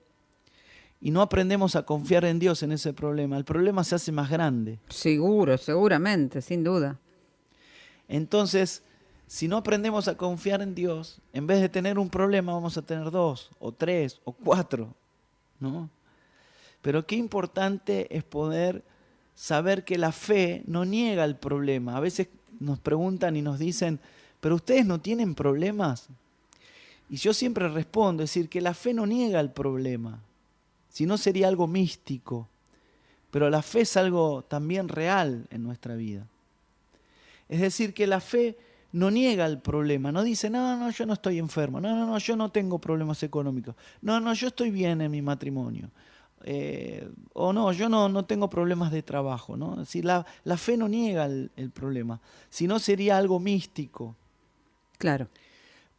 y 1.01 1.11
no 1.11 1.23
aprendemos 1.23 1.75
a 1.75 1.87
confiar 1.87 2.27
en 2.27 2.39
Dios 2.39 2.63
en 2.63 2.73
ese 2.73 2.93
problema, 2.93 3.39
el 3.39 3.47
problema 3.47 3.83
se 3.83 3.95
hace 3.95 4.13
más 4.13 4.29
grande. 4.29 4.79
Seguro, 4.91 5.57
seguramente, 5.57 6.43
sin 6.43 6.63
duda. 6.63 6.99
Entonces, 8.07 8.83
si 9.31 9.47
no 9.47 9.59
aprendemos 9.59 10.09
a 10.09 10.17
confiar 10.17 10.61
en 10.61 10.75
Dios, 10.75 11.21
en 11.33 11.47
vez 11.47 11.61
de 11.61 11.69
tener 11.69 12.01
un 12.01 12.11
problema 12.11 12.53
vamos 12.53 12.77
a 12.77 12.83
tener 12.83 13.13
dos, 13.13 13.53
o 13.61 13.71
tres, 13.71 14.21
o 14.25 14.33
cuatro, 14.33 14.93
¿no? 15.61 15.89
Pero 16.83 17.07
qué 17.07 17.15
importante 17.15 18.09
es 18.11 18.25
poder 18.25 18.83
saber 19.37 19.85
que 19.85 19.99
la 19.99 20.11
fe 20.11 20.65
no 20.67 20.85
niega 20.85 21.23
el 21.23 21.37
problema. 21.37 21.97
A 21.97 22.01
veces 22.01 22.27
nos 22.59 22.81
preguntan 22.81 23.37
y 23.37 23.41
nos 23.41 23.61
dicen, 23.61 24.01
pero 24.41 24.57
ustedes 24.57 24.85
no 24.85 25.01
tienen 25.01 25.37
problemas. 25.37 26.09
Y 27.09 27.15
yo 27.15 27.33
siempre 27.33 27.69
respondo, 27.69 28.25
es 28.25 28.31
decir, 28.31 28.49
que 28.49 28.61
la 28.61 28.75
fe 28.75 28.93
no 28.95 29.07
niega 29.07 29.39
el 29.39 29.53
problema, 29.53 30.19
si 30.89 31.07
no 31.07 31.17
sería 31.17 31.47
algo 31.47 31.69
místico, 31.69 32.49
pero 33.31 33.49
la 33.49 33.63
fe 33.63 33.83
es 33.83 33.97
algo 33.97 34.43
también 34.43 34.89
real 34.89 35.47
en 35.53 35.63
nuestra 35.63 35.95
vida. 35.95 36.27
Es 37.49 37.61
decir, 37.61 37.95
que 37.95 38.09
la 38.09 38.19
fe 38.19 38.59
no 38.93 39.11
niega 39.11 39.47
el 39.47 39.59
problema, 39.59 40.11
no 40.11 40.23
dice, 40.23 40.51
no, 40.51 40.77
no, 40.77 40.91
yo 40.91 41.07
no 41.07 41.13
estoy 41.13 41.39
enfermo, 41.39 41.81
no, 41.81 41.95
no, 41.95 42.07
no, 42.07 42.19
yo 42.19 42.37
no 42.37 42.51
tengo 42.51 42.79
problemas 42.79 43.23
económicos, 43.23 43.75
no, 44.03 44.21
no, 44.21 44.35
yo 44.35 44.49
estoy 44.49 44.71
bien 44.71 45.01
en 45.01 45.11
mi 45.11 45.23
matrimonio, 45.23 45.91
eh, 46.43 47.09
o 47.35 47.53
no, 47.53 47.73
yo 47.73 47.89
no, 47.89 48.09
no 48.09 48.25
tengo 48.25 48.51
problemas 48.51 48.91
de 48.91 49.03
trabajo, 49.03 49.57
¿no? 49.57 49.77
Decir, 49.77 50.05
la, 50.05 50.27
la 50.45 50.57
fe 50.57 50.77
no 50.77 50.89
niega 50.89 51.27
el, 51.27 51.51
el 51.57 51.71
problema, 51.71 52.21
sino 52.49 52.79
sería 52.79 53.19
algo 53.19 53.39
místico. 53.39 54.17
Claro. 54.99 55.29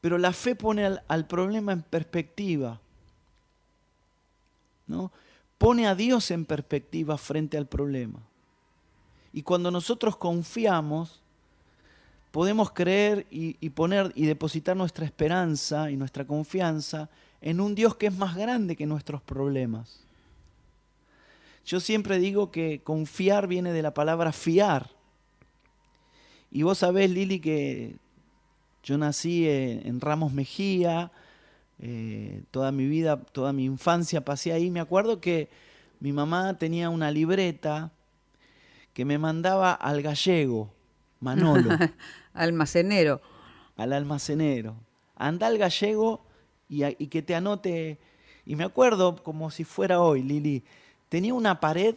Pero 0.01 0.17
la 0.17 0.34
fe 0.34 0.56
pone 0.56 0.86
al, 0.86 1.04
al 1.08 1.27
problema 1.27 1.71
en 1.73 1.84
perspectiva, 1.84 2.80
¿no? 4.88 5.12
Pone 5.60 5.88
a 5.88 5.93
Dios 5.93 6.32
en 6.32 6.45
perspectiva 6.45 7.19
frente 7.19 7.56
al 7.56 7.67
problema. 7.67 8.19
Y 9.32 9.43
cuando 9.43 9.69
nosotros 9.69 10.17
confiamos, 10.17 11.20
podemos 12.31 12.71
creer 12.71 13.27
y, 13.29 13.69
poner 13.71 14.11
y 14.15 14.25
depositar 14.25 14.75
nuestra 14.75 15.05
esperanza 15.05 15.91
y 15.91 15.97
nuestra 15.97 16.25
confianza 16.25 17.09
en 17.41 17.59
un 17.59 17.75
Dios 17.75 17.95
que 17.95 18.07
es 18.07 18.17
más 18.17 18.35
grande 18.35 18.75
que 18.75 18.85
nuestros 18.85 19.21
problemas. 19.21 20.01
Yo 21.65 21.79
siempre 21.79 22.19
digo 22.19 22.51
que 22.51 22.81
confiar 22.83 23.47
viene 23.47 23.71
de 23.73 23.81
la 23.81 23.93
palabra 23.93 24.31
fiar. 24.31 24.89
Y 26.49 26.63
vos 26.63 26.79
sabés, 26.79 27.09
Lili, 27.11 27.39
que 27.39 27.95
yo 28.83 28.97
nací 28.97 29.47
en, 29.47 30.01
Ramos 30.01 30.33
Mejía, 30.33 31.11
eh, 31.79 32.43
toda 32.51 32.71
mi 32.71 32.87
vida, 32.87 33.17
toda 33.17 33.53
mi 33.53 33.65
infancia 33.65 34.25
pasé 34.25 34.53
ahí. 34.53 34.71
Me 34.71 34.79
acuerdo 34.79 35.21
que 35.21 35.49
mi 35.99 36.13
mamá 36.13 36.57
tenía 36.57 36.89
una 36.89 37.11
libreta 37.11 37.91
que 38.93 39.05
me 39.05 39.17
mandaba 39.17 39.73
al 39.73 40.01
gallego, 40.01 40.73
Manolo. 41.21 41.69
Almacenero. 42.34 43.21
Al 43.77 43.93
almacenero. 43.93 44.75
Anda 45.15 45.47
al 45.47 45.57
gallego 45.57 46.25
y, 46.67 46.84
y, 46.84 47.07
que 47.07 47.21
te 47.21 47.36
anote. 47.36 47.97
Y 48.45 48.55
me 48.55 48.63
acuerdo 48.63 49.23
como 49.23 49.49
si 49.49 49.63
fuera 49.63 50.01
hoy, 50.01 50.21
Lili. 50.23 50.63
Tenía 51.10 51.34
una 51.34 51.60
pared 51.60 51.95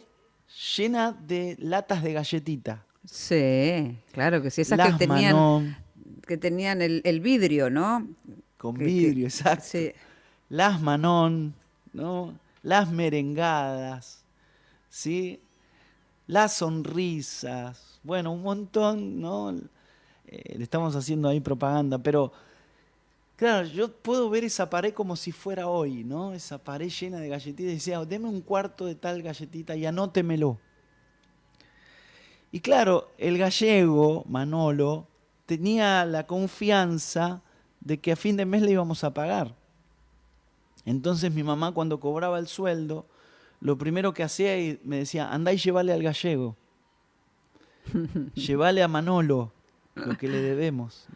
llena 0.77 1.11
de 1.11 1.55
latas 1.59 2.03
de 2.03 2.13
galletita. 2.13 2.85
Sí, 3.05 3.97
claro 4.11 4.41
que 4.41 4.49
sí. 4.49 4.61
Esas 4.61 4.79
que 4.79 4.93
tenían, 4.97 5.77
que 6.25 6.37
tenían 6.37 6.81
el, 6.81 7.19
vidrio, 7.19 7.69
¿no? 7.69 8.07
Con 8.57 8.75
vidrio, 8.75 9.25
exacto. 9.25 9.65
Sí. 9.67 9.91
Las 10.49 10.81
Manón, 10.81 11.53
¿no? 11.93 12.37
Las 12.63 12.89
merengadas, 12.89 14.23
¿sí? 14.89 15.39
Las 16.27 16.57
sonrisas. 16.57 17.99
Bueno, 18.03 18.31
un 18.31 18.41
montón, 18.41 19.19
¿no? 19.21 19.51
Eh, 20.27 20.55
le 20.57 20.63
estamos 20.63 20.95
haciendo 20.95 21.29
ahí 21.29 21.39
propaganda, 21.39 21.97
pero 21.99 22.31
claro, 23.35 23.67
yo 23.67 23.91
puedo 23.91 24.29
ver 24.29 24.43
esa 24.43 24.69
pared 24.69 24.93
como 24.93 25.15
si 25.15 25.31
fuera 25.31 25.67
hoy, 25.67 26.03
¿no? 26.03 26.33
Esa 26.33 26.57
pared 26.57 26.89
llena 26.89 27.19
de 27.19 27.29
galletitas 27.29 27.71
y 27.71 27.75
decía, 27.75 28.03
deme 28.05 28.27
un 28.27 28.41
cuarto 28.41 28.85
de 28.85 28.95
tal 28.95 29.21
galletita 29.21 29.75
y 29.75 29.85
anótemelo. 29.85 30.59
Y 32.51 32.61
claro, 32.61 33.11
el 33.17 33.37
gallego, 33.37 34.23
Manolo, 34.27 35.07
tenía 35.45 36.05
la 36.05 36.25
confianza 36.25 37.41
de 37.81 37.99
que 37.99 38.13
a 38.13 38.15
fin 38.15 38.37
de 38.37 38.45
mes 38.45 38.61
le 38.61 38.71
íbamos 38.71 39.03
a 39.03 39.13
pagar. 39.13 39.55
Entonces 40.85 41.31
mi 41.31 41.43
mamá 41.43 41.71
cuando 41.71 41.99
cobraba 41.99 42.39
el 42.39 42.47
sueldo, 42.47 43.05
lo 43.65 43.79
primero 43.79 44.13
que 44.13 44.21
hacía 44.21 44.77
me 44.83 44.97
decía, 44.97 45.33
andá 45.33 45.51
y 45.51 45.57
llévale 45.57 45.91
al 45.91 46.03
gallego. 46.03 46.55
llévale 48.35 48.83
a 48.83 48.87
Manolo 48.87 49.51
lo 49.95 50.15
que 50.19 50.27
le 50.27 50.39
debemos. 50.39 51.07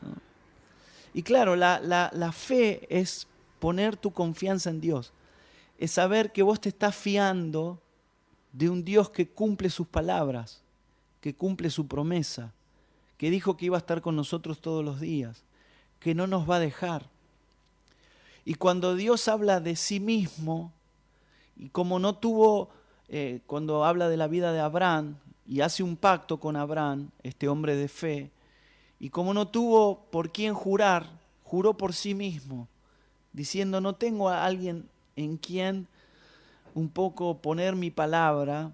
Y 1.14 1.22
claro, 1.22 1.56
la, 1.56 1.80
la, 1.80 2.32
fe 2.32 2.88
es 2.90 3.28
poner 3.60 3.98
tu 3.98 4.10
confianza 4.10 4.72
en 4.72 4.82
Dios, 4.82 5.14
es 5.78 5.92
saber 5.92 6.32
que 6.32 6.42
vos 6.42 6.60
te 6.60 6.70
estás 6.70 6.96
fiando 6.96 7.80
de 8.52 8.68
un 8.68 8.84
Dios 8.84 9.12
que 9.12 9.28
cumple 9.28 9.70
sus 9.70 9.86
palabras, 9.86 10.64
que 11.22 11.36
cumple 11.36 11.70
su 11.70 11.86
promesa, 11.88 12.52
que 13.20 13.30
dijo 13.30 13.58
que 13.58 13.68
iba 13.68 13.78
a 13.78 13.86
estar 13.86 14.02
con 14.02 14.16
nosotros 14.16 14.60
todos 14.60 14.84
los 14.84 15.00
días, 15.00 15.44
que 16.00 16.16
no 16.16 16.26
nos 16.26 16.50
va 16.50 16.56
a 16.56 16.60
dejar. 16.60 17.12
Y 18.44 18.56
cuando 18.56 18.96
Dios 18.96 19.28
habla 19.28 19.60
de 19.60 19.76
sí 19.76 20.00
mismo, 20.00 20.74
y 21.60 21.69
como 21.69 22.00
no 22.00 22.15
tuvo, 22.15 22.69
eh, 23.10 23.41
cuando 23.45 23.84
habla 23.84 24.08
de 24.08 24.17
la 24.17 24.28
vida 24.28 24.54
de 24.54 24.62
Abraham 24.62 25.17
y 25.45 25.60
hace 25.60 25.84
un 25.84 25.98
pacto 25.98 26.39
con 26.39 26.56
Abraham, 26.56 27.10
este 27.22 27.50
hombre 27.50 27.76
de 27.76 27.89
fe, 27.89 28.32
y 29.00 29.10
como 29.10 29.34
no 29.34 29.48
tuvo 29.48 30.06
por 30.10 30.32
quién 30.32 30.54
jurar, 30.54 31.06
juró 31.43 31.76
por 31.76 31.93
sí 31.93 32.15
mismo, 32.15 32.67
diciendo, 33.34 33.82
no 33.82 33.93
tengo 33.93 34.30
a 34.30 34.45
alguien 34.45 34.88
en 35.17 35.38
quien 35.38 35.88
un 36.74 36.89
poco 36.89 37.38
poner 37.38 37.76
mi 37.76 37.91
palabra, 37.91 38.72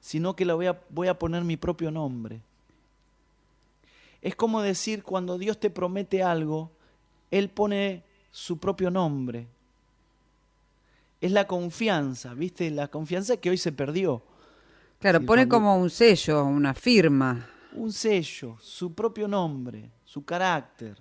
sino 0.00 0.36
que 0.36 0.44
le 0.44 0.52
voy 0.52 0.66
a, 0.66 0.80
voy 0.90 1.08
a 1.08 1.18
poner 1.18 1.42
mi 1.42 1.56
propio 1.56 1.90
nombre. 1.90 2.40
Es 4.22 4.36
como 4.36 4.62
decir, 4.62 5.02
cuando 5.02 5.38
Dios 5.38 5.58
te 5.58 5.70
promete 5.70 6.22
algo, 6.22 6.70
Él 7.32 7.48
pone 7.48 8.04
su 8.30 8.58
propio 8.58 8.90
nombre. 8.90 9.48
Es 11.20 11.32
la 11.32 11.46
confianza, 11.46 12.34
¿viste? 12.34 12.70
La 12.70 12.88
confianza 12.88 13.36
que 13.38 13.50
hoy 13.50 13.58
se 13.58 13.72
perdió. 13.72 14.22
Claro, 14.98 15.20
pone 15.22 15.48
como 15.48 15.76
un 15.76 15.90
sello, 15.90 16.44
una 16.44 16.74
firma. 16.74 17.48
Un 17.72 17.92
sello, 17.92 18.56
su 18.60 18.94
propio 18.94 19.28
nombre, 19.28 19.90
su 20.04 20.24
carácter. 20.24 20.96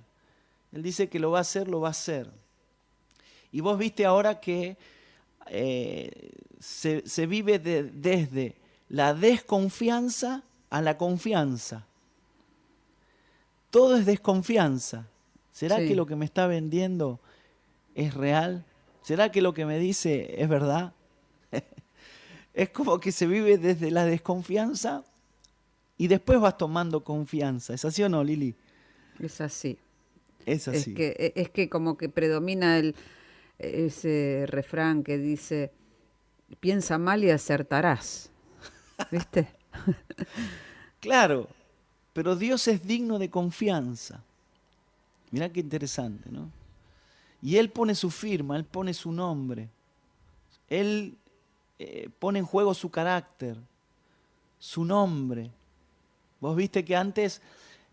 Él 0.71 0.83
dice 0.83 1.07
que 1.07 1.19
lo 1.19 1.31
va 1.31 1.39
a 1.39 1.41
hacer, 1.41 1.67
lo 1.67 1.79
va 1.79 1.89
a 1.89 1.91
hacer. 1.91 2.29
Y 3.51 3.61
vos 3.61 3.77
viste 3.77 4.05
ahora 4.05 4.39
que 4.41 4.77
eh, 5.47 6.31
se, 6.59 7.25
vive 7.25 7.59
desde 7.59 8.57
la 8.89 9.13
desconfianza 9.13 10.43
a 10.69 10.81
la 10.81 10.97
confianza. 10.97 11.85
Todo 13.69 13.95
es 13.95 14.05
desconfianza. 14.05 15.07
¿Será 15.51 15.77
que 15.77 15.95
lo 15.95 16.05
que 16.05 16.17
me 16.17 16.25
está 16.25 16.47
vendiendo 16.47 17.21
es 17.93 18.13
real? 18.13 18.65
¿Será 19.05 19.31
que 19.31 19.39
lo 19.39 19.53
que 19.53 19.67
me 19.67 19.77
dice 19.77 20.41
es 20.41 20.49
verdad? 20.49 20.91
es 22.55 22.69
como 22.71 22.99
que 22.99 23.11
se 23.11 23.27
vive 23.27 23.59
desde 23.59 23.91
la 23.91 24.03
desconfianza 24.03 25.03
y 25.95 26.07
después 26.07 26.39
vas 26.39 26.57
tomando 26.57 27.03
confianza. 27.03 27.75
¿Es 27.75 27.85
así 27.85 28.01
o 28.01 28.09
no, 28.09 28.23
Lili? 28.23 28.55
Es 29.19 29.41
así. 29.41 29.77
Es 30.47 30.67
así. 30.67 30.89
Es 30.89 30.95
que, 30.95 31.33
es 31.35 31.51
que 31.51 31.69
como 31.69 31.97
que 31.97 32.09
predomina 32.09 32.79
el, 32.79 32.95
ese 33.59 34.45
refrán 34.47 35.03
que 35.03 35.19
dice, 35.19 35.71
piensa 36.59 36.97
mal 36.97 37.23
y 37.23 37.29
acertarás. 37.29 38.31
¿Viste? 39.11 39.49
claro, 40.99 41.47
pero 42.11 42.35
Dios 42.35 42.67
es 42.67 42.87
digno 42.87 43.19
de 43.19 43.29
confianza. 43.29 44.23
Mirá 45.29 45.49
qué 45.49 45.59
interesante, 45.59 46.31
¿no? 46.31 46.49
Y 47.41 47.57
Él 47.57 47.69
pone 47.69 47.95
su 47.95 48.09
firma, 48.09 48.55
Él 48.55 48.65
pone 48.65 48.93
su 48.93 49.11
nombre. 49.11 49.69
Él 50.69 51.15
eh, 51.79 52.09
pone 52.19 52.39
en 52.39 52.45
juego 52.45 52.73
su 52.73 52.89
carácter, 52.89 53.57
su 54.59 54.83
nombre. 54.83 55.51
Vos 56.39 56.55
viste 56.55 56.83
que 56.83 56.95
antes 56.95 57.41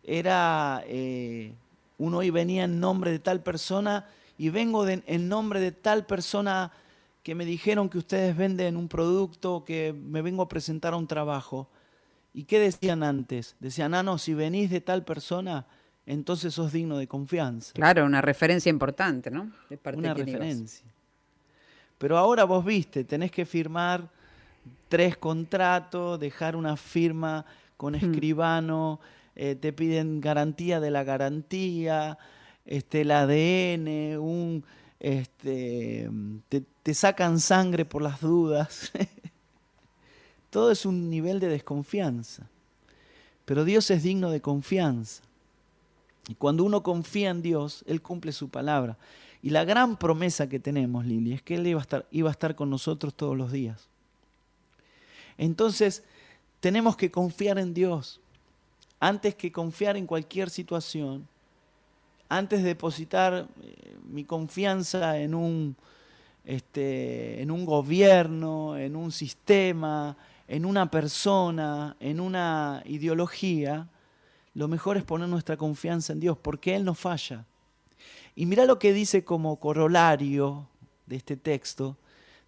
era, 0.02 0.82
eh, 0.86 1.54
uno 1.98 2.22
y 2.22 2.30
venía 2.30 2.64
en 2.64 2.80
nombre 2.80 3.10
de 3.10 3.18
tal 3.18 3.42
persona 3.42 4.08
y 4.38 4.48
vengo 4.48 4.88
en 4.88 5.28
nombre 5.28 5.60
de 5.60 5.72
tal 5.72 6.06
persona 6.06 6.72
que 7.22 7.34
me 7.34 7.44
dijeron 7.44 7.88
que 7.88 7.98
ustedes 7.98 8.36
venden 8.36 8.76
un 8.76 8.88
producto, 8.88 9.64
que 9.64 9.92
me 9.92 10.22
vengo 10.22 10.42
a 10.42 10.48
presentar 10.48 10.94
a 10.94 10.96
un 10.96 11.06
trabajo. 11.06 11.68
¿Y 12.34 12.44
qué 12.44 12.58
decían 12.58 13.02
antes? 13.02 13.56
Decían, 13.60 13.94
ah, 13.94 14.02
no, 14.02 14.18
si 14.18 14.34
venís 14.34 14.70
de 14.70 14.80
tal 14.80 15.04
persona, 15.04 15.66
entonces 16.06 16.54
sos 16.54 16.72
digno 16.72 16.98
de 16.98 17.06
confianza. 17.06 17.72
Claro, 17.74 18.04
una 18.04 18.20
referencia 18.20 18.70
importante, 18.70 19.30
¿no? 19.30 19.50
una 19.94 20.14
referencia. 20.14 20.86
Pero 21.98 22.18
ahora 22.18 22.44
vos 22.44 22.64
viste, 22.64 23.04
tenés 23.04 23.30
que 23.30 23.46
firmar 23.46 24.08
tres 24.88 25.16
contratos, 25.16 26.18
dejar 26.18 26.56
una 26.56 26.76
firma 26.76 27.44
con 27.76 27.92
hmm. 27.94 27.96
escribano, 27.96 29.00
eh, 29.34 29.54
te 29.54 29.72
piden 29.72 30.20
garantía 30.20 30.80
de 30.80 30.90
la 30.90 31.04
garantía, 31.04 32.18
este, 32.64 33.02
el 33.02 33.10
ADN, 33.10 34.18
un, 34.18 34.64
este, 35.00 36.08
te, 36.82 36.94
sacan 36.94 37.40
sangre 37.40 37.84
por 37.84 38.02
las 38.02 38.20
dudas. 38.20 38.92
Todo 40.50 40.70
es 40.70 40.84
un 40.84 41.08
nivel 41.08 41.40
de 41.40 41.48
desconfianza. 41.48 42.48
Pero 43.44 43.64
Dios 43.64 43.90
es 43.90 44.02
digno 44.02 44.30
de 44.30 44.40
confianza. 44.40 45.22
Y 46.28 46.34
cuando 46.34 46.64
uno 46.64 46.82
confía 46.82 47.30
en 47.30 47.42
Dios, 47.42 47.84
Él 47.86 48.00
cumple 48.00 48.32
su 48.32 48.48
palabra. 48.48 48.96
Y 49.42 49.50
la 49.50 49.64
gran 49.64 49.96
promesa 49.96 50.48
que 50.48 50.60
tenemos, 50.60 51.04
Lili, 51.04 51.32
es 51.32 51.42
que 51.42 51.56
Él 51.56 51.66
iba 51.66 51.80
a 52.28 52.32
estar, 52.32 52.54
con 52.54 52.70
nosotros 52.70 53.14
todos 53.14 53.36
los 53.36 53.50
días. 53.50 53.88
Entonces, 55.36 56.04
tenemos 56.60 56.96
que 56.96 57.10
confiar 57.10 57.58
en 57.58 57.74
Dios. 57.74 58.20
Antes 59.00 59.34
que 59.34 59.50
confiar 59.50 59.96
en 59.96 60.06
cualquier 60.06 60.48
situación, 60.48 61.26
antes 62.28 62.62
de 62.62 62.68
depositar 62.68 63.48
eh, 63.60 63.96
mi 64.08 64.24
confianza 64.24 65.18
en 65.18 65.34
un, 65.34 65.76
este, 66.44 67.42
en 67.42 67.50
un 67.50 67.66
gobierno, 67.66 68.78
en 68.78 68.94
un 68.94 69.10
sistema, 69.10 70.16
en 70.46 70.64
una 70.64 70.88
persona, 70.88 71.96
en 71.98 72.20
una 72.20 72.82
ideología, 72.86 73.88
lo 74.54 74.68
mejor 74.68 74.96
es 74.96 75.04
poner 75.04 75.28
nuestra 75.28 75.56
confianza 75.56 76.12
en 76.12 76.20
Dios, 76.20 76.36
porque 76.38 76.74
Él 76.74 76.84
no 76.84 76.94
falla. 76.94 77.44
Y 78.34 78.46
mira 78.46 78.64
lo 78.64 78.78
que 78.78 78.92
dice 78.92 79.24
como 79.24 79.56
corolario 79.56 80.68
de 81.06 81.16
este 81.16 81.36
texto. 81.36 81.96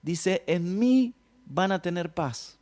Dice, 0.03 0.43
en 0.47 0.79
mí 0.79 1.15
van 1.47 1.73
a 1.73 1.81
tener 1.81 2.13
paz 2.13 2.59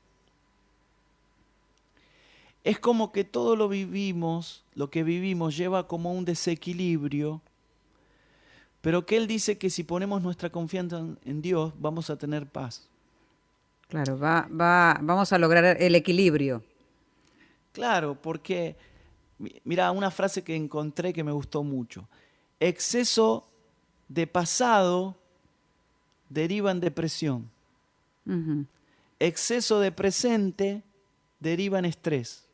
es 2.64 2.78
como 2.78 3.12
que 3.12 3.24
todo 3.24 3.56
lo 3.56 3.68
vivimos, 3.68 4.64
lo 4.74 4.90
que 4.90 5.02
vivimos 5.02 5.56
lleva 5.56 5.88
como 5.88 6.12
un 6.12 6.24
desequilibrio, 6.24 7.40
pero 8.80 9.04
que 9.04 9.16
Él 9.16 9.26
dice 9.26 9.58
que 9.58 9.70
si 9.70 9.84
ponemos 9.84 10.22
nuestra 10.22 10.50
confianza 10.50 11.04
en 11.24 11.42
Dios 11.42 11.72
vamos 11.78 12.10
a 12.10 12.16
tener 12.16 12.46
paz. 12.46 12.88
Claro, 13.88 14.18
va, 14.18 14.48
va, 14.48 14.98
vamos 15.02 15.32
a 15.32 15.38
lograr 15.38 15.76
el 15.80 15.94
equilibrio. 15.94 16.62
Claro, 17.72 18.16
porque, 18.20 18.76
mira, 19.64 19.90
una 19.90 20.10
frase 20.10 20.42
que 20.42 20.54
encontré 20.54 21.12
que 21.12 21.24
me 21.24 21.32
gustó 21.32 21.62
mucho. 21.62 22.08
Exceso 22.60 23.48
de 24.08 24.26
pasado 24.26 25.16
deriva 26.28 26.70
en 26.70 26.80
depresión. 26.80 27.50
Exceso 29.18 29.80
de 29.80 29.92
presente 29.92 30.82
deriva 31.40 31.78
en 31.78 31.86
estrés 31.86 32.48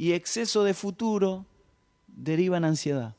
y 0.00 0.14
exceso 0.14 0.64
de 0.64 0.72
futuro 0.72 1.44
deriva 2.06 2.56
en 2.56 2.64
ansiedad. 2.64 3.14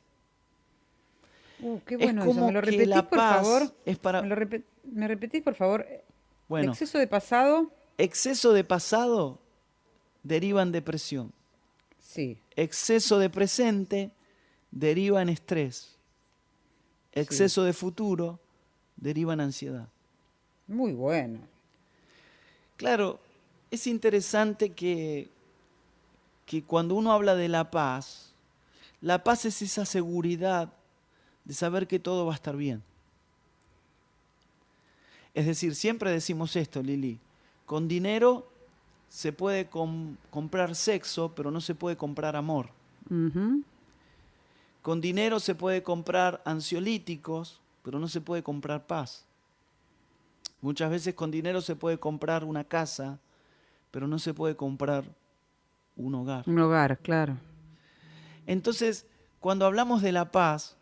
Uh, 1.61 1.79
qué 1.85 1.95
bueno 1.95 2.23
eso. 2.23 2.33
¿Me 2.33 2.51
lo 2.51 2.59
repetís, 2.59 3.03
por 3.03 3.19
favor? 3.19 3.75
Es 3.85 3.99
para... 3.99 4.23
¿Me, 4.23 5.07
repetís, 5.07 5.43
por 5.43 5.53
favor? 5.53 5.85
Bueno. 6.49 6.71
¿Exceso 6.71 6.97
de 6.97 7.05
pasado? 7.05 7.71
Exceso 7.99 8.51
de 8.53 8.63
pasado 8.63 9.37
deriva 10.23 10.63
en 10.63 10.71
depresión. 10.71 11.31
Sí. 12.11 12.37
Exceso 12.55 13.19
de 13.19 13.29
presente 13.29 14.11
deriva 14.71 15.21
en 15.21 15.29
estrés. 15.29 15.95
Exceso 17.13 17.63
de 17.63 17.73
futuro 17.73 18.39
deriva 18.97 19.33
en 19.33 19.41
ansiedad. 19.41 19.87
Muy 20.67 20.93
bueno. 20.93 21.39
Claro, 22.77 23.19
es 23.69 23.87
interesante 23.87 24.71
que 24.71 25.29
que 26.51 26.61
cuando 26.61 26.95
uno 26.95 27.13
habla 27.13 27.33
de 27.33 27.47
la 27.47 27.71
paz, 27.71 28.33
la 28.99 29.23
paz 29.23 29.45
es 29.45 29.61
esa 29.61 29.85
seguridad 29.85 30.73
de 31.45 31.53
saber 31.53 31.87
que 31.87 31.97
todo 31.97 32.25
va 32.25 32.33
a 32.33 32.35
estar 32.35 32.57
bien. 32.57 32.83
Es 35.33 35.45
decir, 35.45 35.75
siempre 35.75 36.11
decimos 36.11 36.57
esto, 36.57 36.83
Lili, 36.83 37.19
con 37.65 37.87
dinero 37.87 38.50
se 39.11 39.33
puede 39.33 39.67
comprar 39.67 40.73
sexo, 40.73 41.35
pero 41.35 41.51
no 41.51 41.59
se 41.59 41.75
puede 41.75 41.97
comprar 41.97 42.37
amor. 42.37 42.69
Con 44.81 45.01
dinero 45.01 45.41
se 45.41 45.53
puede 45.53 45.83
comprar 45.83 46.41
ansiolíticos, 46.45 47.59
pero 47.83 47.99
no 47.99 48.07
se 48.07 48.21
puede 48.21 48.41
comprar 48.41 48.87
paz. 48.87 49.25
Muchas 50.61 50.89
veces 50.89 51.13
con 51.13 51.29
dinero 51.29 51.59
se 51.59 51.75
puede 51.75 51.97
comprar 51.97 52.45
una 52.45 52.63
casa, 52.63 53.19
pero 53.91 54.07
no 54.07 54.17
se 54.17 54.33
puede 54.33 54.55
comprar 54.55 55.03
un 55.97 56.15
hogar. 56.15 56.47
Un 56.47 56.59
hogar, 56.59 56.97
claro. 56.99 57.37
Entonces, 58.47 59.05
cuando 59.41 59.65
hablamos 59.65 60.01
de 60.01 60.13
la 60.13 60.31
paz, 60.31 60.77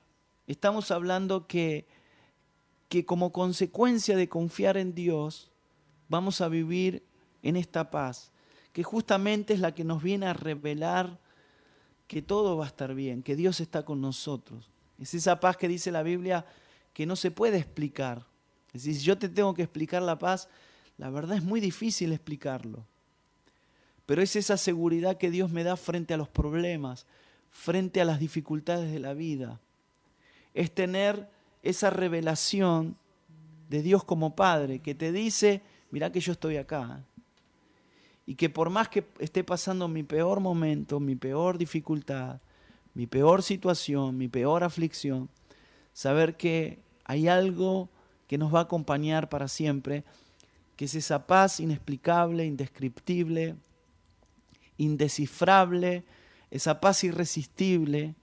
estamos 0.45 0.91
hablando 0.91 1.47
que, 1.47 1.87
que 2.89 3.05
como 3.05 3.31
consecuencia 3.31 4.15
de 4.15 4.29
confiar 4.29 4.77
en 4.77 4.93
Dios, 4.93 5.49
vamos 6.09 6.41
a 6.41 6.47
vivir 6.47 7.08
en 7.43 7.55
esta 7.55 7.89
paz, 7.89 8.31
que 8.73 8.83
justamente 8.83 9.53
es 9.53 9.59
la 9.59 9.73
que 9.73 9.83
nos 9.83 10.01
viene 10.03 10.27
a 10.27 10.33
revelar 10.33 11.19
que 12.07 12.21
todo 12.21 12.57
va 12.57 12.65
a 12.65 12.69
estar 12.69 12.93
bien, 12.93 13.21
que 13.23 13.35
Dios 13.35 13.59
está 13.59 13.83
con 13.83 14.01
nosotros. 14.01 14.69
Es 14.97 15.13
esa 15.13 15.39
paz 15.39 15.57
que 15.57 15.67
dice 15.67 15.91
la 15.91 16.03
Biblia 16.03 16.45
que 16.93 17.05
no 17.05 17.15
se 17.15 17.31
puede 17.31 17.57
explicar. 17.57 18.25
Es 18.73 18.83
decir, 18.83 18.95
si 18.95 19.05
yo 19.05 19.17
te 19.17 19.29
tengo 19.29 19.53
que 19.53 19.63
explicar 19.63 20.01
la 20.01 20.17
paz, 20.17 20.49
la 20.97 21.09
verdad 21.09 21.37
es 21.37 21.43
muy 21.43 21.59
difícil 21.59 22.11
explicarlo 22.11 22.85
pero 24.09 24.23
es 24.23 24.35
esa 24.35 24.57
seguridad 24.57 25.17
que 25.17 25.29
Dios 25.29 25.51
me 25.51 25.63
da 25.63 25.77
frente 25.77 26.15
a 26.15 26.17
los 26.17 26.27
problemas, 26.27 27.05
frente 27.51 28.01
a 28.01 28.05
las 28.05 28.19
dificultades 28.19 28.91
de 28.91 28.97
la 28.97 29.13
vida. 29.13 29.61
Es 30.55 30.73
tener 30.73 31.29
esa 31.61 31.91
revelación 31.91 32.97
de 33.69 33.83
Dios 33.83 34.03
como 34.03 34.35
Padre 34.35 34.79
que 34.79 34.95
te 34.95 35.11
dice, 35.11 35.61
mira 35.91 36.11
que 36.11 36.21
yo 36.21 36.31
estoy 36.31 36.57
acá. 36.57 37.05
Y 38.29 38.35
que 38.35 38.47
por 38.47 38.69
más 38.69 38.89
que 38.89 39.07
esté 39.17 39.43
pasando 39.43 39.87
mi 39.87 40.03
peor 40.03 40.39
momento, 40.39 40.99
mi 40.99 41.15
peor 41.15 41.57
dificultad, 41.57 42.39
mi 42.93 43.07
peor 43.07 43.41
situación, 43.41 44.19
mi 44.19 44.27
peor 44.27 44.63
aflicción, 44.63 45.31
saber 45.93 46.37
que 46.37 46.77
hay 47.05 47.27
algo 47.27 47.89
que 48.27 48.37
nos 48.37 48.53
va 48.53 48.59
a 48.59 48.63
acompañar 48.69 49.29
para 49.29 49.47
siempre, 49.47 50.03
que 50.75 50.85
es 50.85 50.93
esa 50.93 51.25
paz 51.25 51.59
inexplicable, 51.59 52.45
indescriptible, 52.45 53.55
indescifrable, 54.77 56.03
esa 56.51 56.79
paz 56.79 57.03
irresistible 57.03 58.13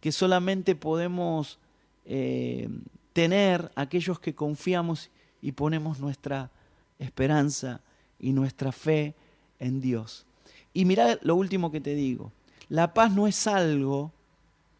que 0.00 0.10
solamente 0.10 0.74
podemos 0.74 1.60
eh, 2.06 2.68
tener 3.12 3.70
aquellos 3.76 4.18
que 4.18 4.34
confiamos 4.34 5.12
y 5.40 5.52
ponemos 5.52 6.00
nuestra 6.00 6.50
esperanza 6.98 7.82
y 8.18 8.32
nuestra 8.32 8.72
fe 8.72 9.14
en 9.58 9.80
Dios. 9.80 10.26
Y 10.72 10.84
mira 10.84 11.18
lo 11.22 11.34
último 11.36 11.70
que 11.70 11.80
te 11.80 11.94
digo, 11.94 12.32
la 12.68 12.94
paz 12.94 13.12
no 13.12 13.26
es 13.26 13.46
algo, 13.46 14.12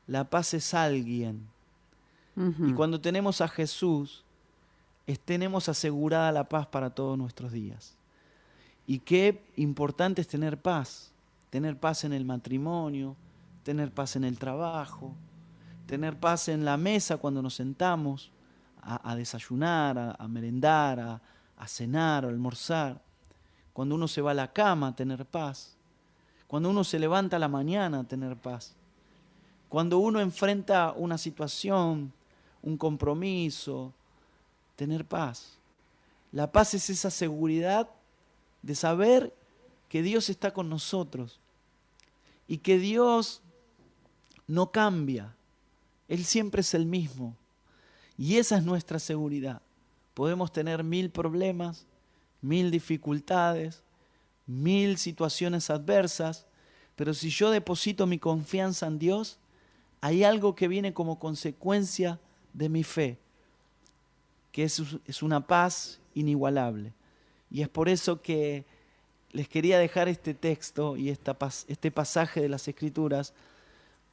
la 0.07 0.25
paz 0.29 0.55
es 0.55 0.75
alguien. 0.75 1.47
Y 2.37 2.73
cuando 2.75 3.01
tenemos 3.01 3.41
a 3.41 3.49
Jesús, 3.49 4.23
tenemos 5.17 5.69
asegurada 5.69 6.31
la 6.31 6.49
paz 6.49 6.69
para 6.69 6.91
todos 6.91 7.19
nuestros 7.19 7.51
días. 7.51 7.97
Y 8.87 9.01
qué 9.01 9.43
importante 9.57 10.21
es 10.21 10.29
tener 10.29 10.57
paz, 10.57 11.11
tener 11.51 11.77
paz 11.77 12.05
en 12.05 12.13
el 12.13 12.25
matrimonio, 12.25 13.17
tener 13.65 13.91
paz 13.91 14.15
en 14.15 14.23
el 14.23 14.39
trabajo, 14.39 15.15
tener 15.87 16.17
paz 16.17 16.49
en 16.49 16.65
la 16.65 16.77
mesa 16.77 17.17
cuando 17.17 17.43
nos 17.43 17.55
sentamos 17.55 18.31
a, 18.81 19.17
desayunar, 19.17 20.17
a, 20.19 20.29
merendar, 20.29 21.01
a, 21.01 21.21
a 21.57 21.67
cenar, 21.69 22.25
a 22.25 22.29
almorzar. 22.29 23.03
Cuando 23.79 23.95
uno 23.95 24.09
se 24.09 24.21
va 24.21 24.33
a 24.33 24.35
la 24.35 24.53
cama, 24.53 24.97
tener 24.97 25.25
paz. 25.25 25.77
Cuando 26.49 26.69
uno 26.69 26.83
se 26.83 26.99
levanta 26.99 27.37
a 27.37 27.39
la 27.39 27.47
mañana, 27.47 28.03
tener 28.03 28.35
paz. 28.35 28.75
Cuando 29.69 29.99
uno 29.99 30.21
enfrenta 30.21 30.93
una 30.97 31.17
situación, 31.17 32.13
un 32.61 32.77
compromiso, 32.77 33.93
tener 34.75 35.05
paz. 35.05 35.53
La 36.33 36.51
paz 36.51 36.75
es 36.75 36.91
esa 36.91 37.09
seguridad 37.09 37.89
de 38.63 38.75
saber 38.75 39.33
que 39.89 40.03
Dios 40.03 40.29
está 40.29 40.53
con 40.53 40.69
nosotros 40.69 41.39
y 42.49 42.59
que 42.59 42.79
Dios 42.79 43.43
no 44.49 44.73
cambia. 44.73 45.37
Él 46.09 46.25
siempre 46.25 46.63
es 46.63 46.75
el 46.75 46.85
mismo. 46.85 47.37
Y 48.17 48.39
esa 48.39 48.57
es 48.57 48.65
nuestra 48.65 48.99
seguridad. 48.99 49.63
Podemos 50.15 50.53
tener 50.53 50.83
mil 50.83 51.11
problemas, 51.11 51.87
mil 52.41 52.71
dificultades, 52.71 53.83
mil 54.47 54.99
situaciones 54.99 55.71
adversas, 55.71 56.47
pero 56.97 57.15
si 57.15 57.31
yo 57.31 57.51
deposito 57.51 58.07
mi 58.07 58.19
confianza 58.19 58.87
en 58.87 58.99
Dios, 58.99 59.39
hay 60.01 60.25
algo 60.25 60.55
que 60.55 60.69
viene 60.69 60.93
como 60.93 61.19
consecuencia 61.19 62.19
de 62.53 62.69
mi 62.69 62.85
fe, 62.85 63.19
que 64.53 64.65
es, 64.65 64.83
es 65.07 65.23
una 65.23 65.47
paz 65.47 66.01
inigualable. 66.15 66.93
Y 67.51 67.63
es 67.63 67.69
por 67.69 67.89
eso 67.89 68.21
que 68.21 68.65
les 69.33 69.49
quería 69.49 69.79
dejar 69.79 70.09
este 70.09 70.35
texto 70.35 70.97
y 70.97 71.11
esta, 71.11 71.37
este 71.69 71.91
pasaje 71.91 72.41
de 72.41 72.49
las 72.49 72.67
Escrituras 72.67 73.35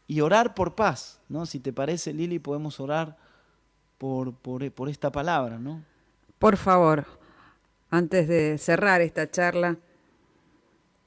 y 0.07 0.21
orar 0.21 0.53
por 0.53 0.75
paz, 0.75 1.19
¿no? 1.29 1.45
Si 1.45 1.59
te 1.59 1.73
parece, 1.73 2.13
Lili, 2.13 2.39
podemos 2.39 2.79
orar 2.79 3.17
por, 3.97 4.33
por, 4.33 4.69
por 4.71 4.89
esta 4.89 5.11
palabra, 5.11 5.57
¿no? 5.57 5.81
Por 6.37 6.57
favor, 6.57 7.05
antes 7.95 8.27
de 8.27 8.57
cerrar 8.57 9.01
esta 9.01 9.29
charla, 9.31 9.77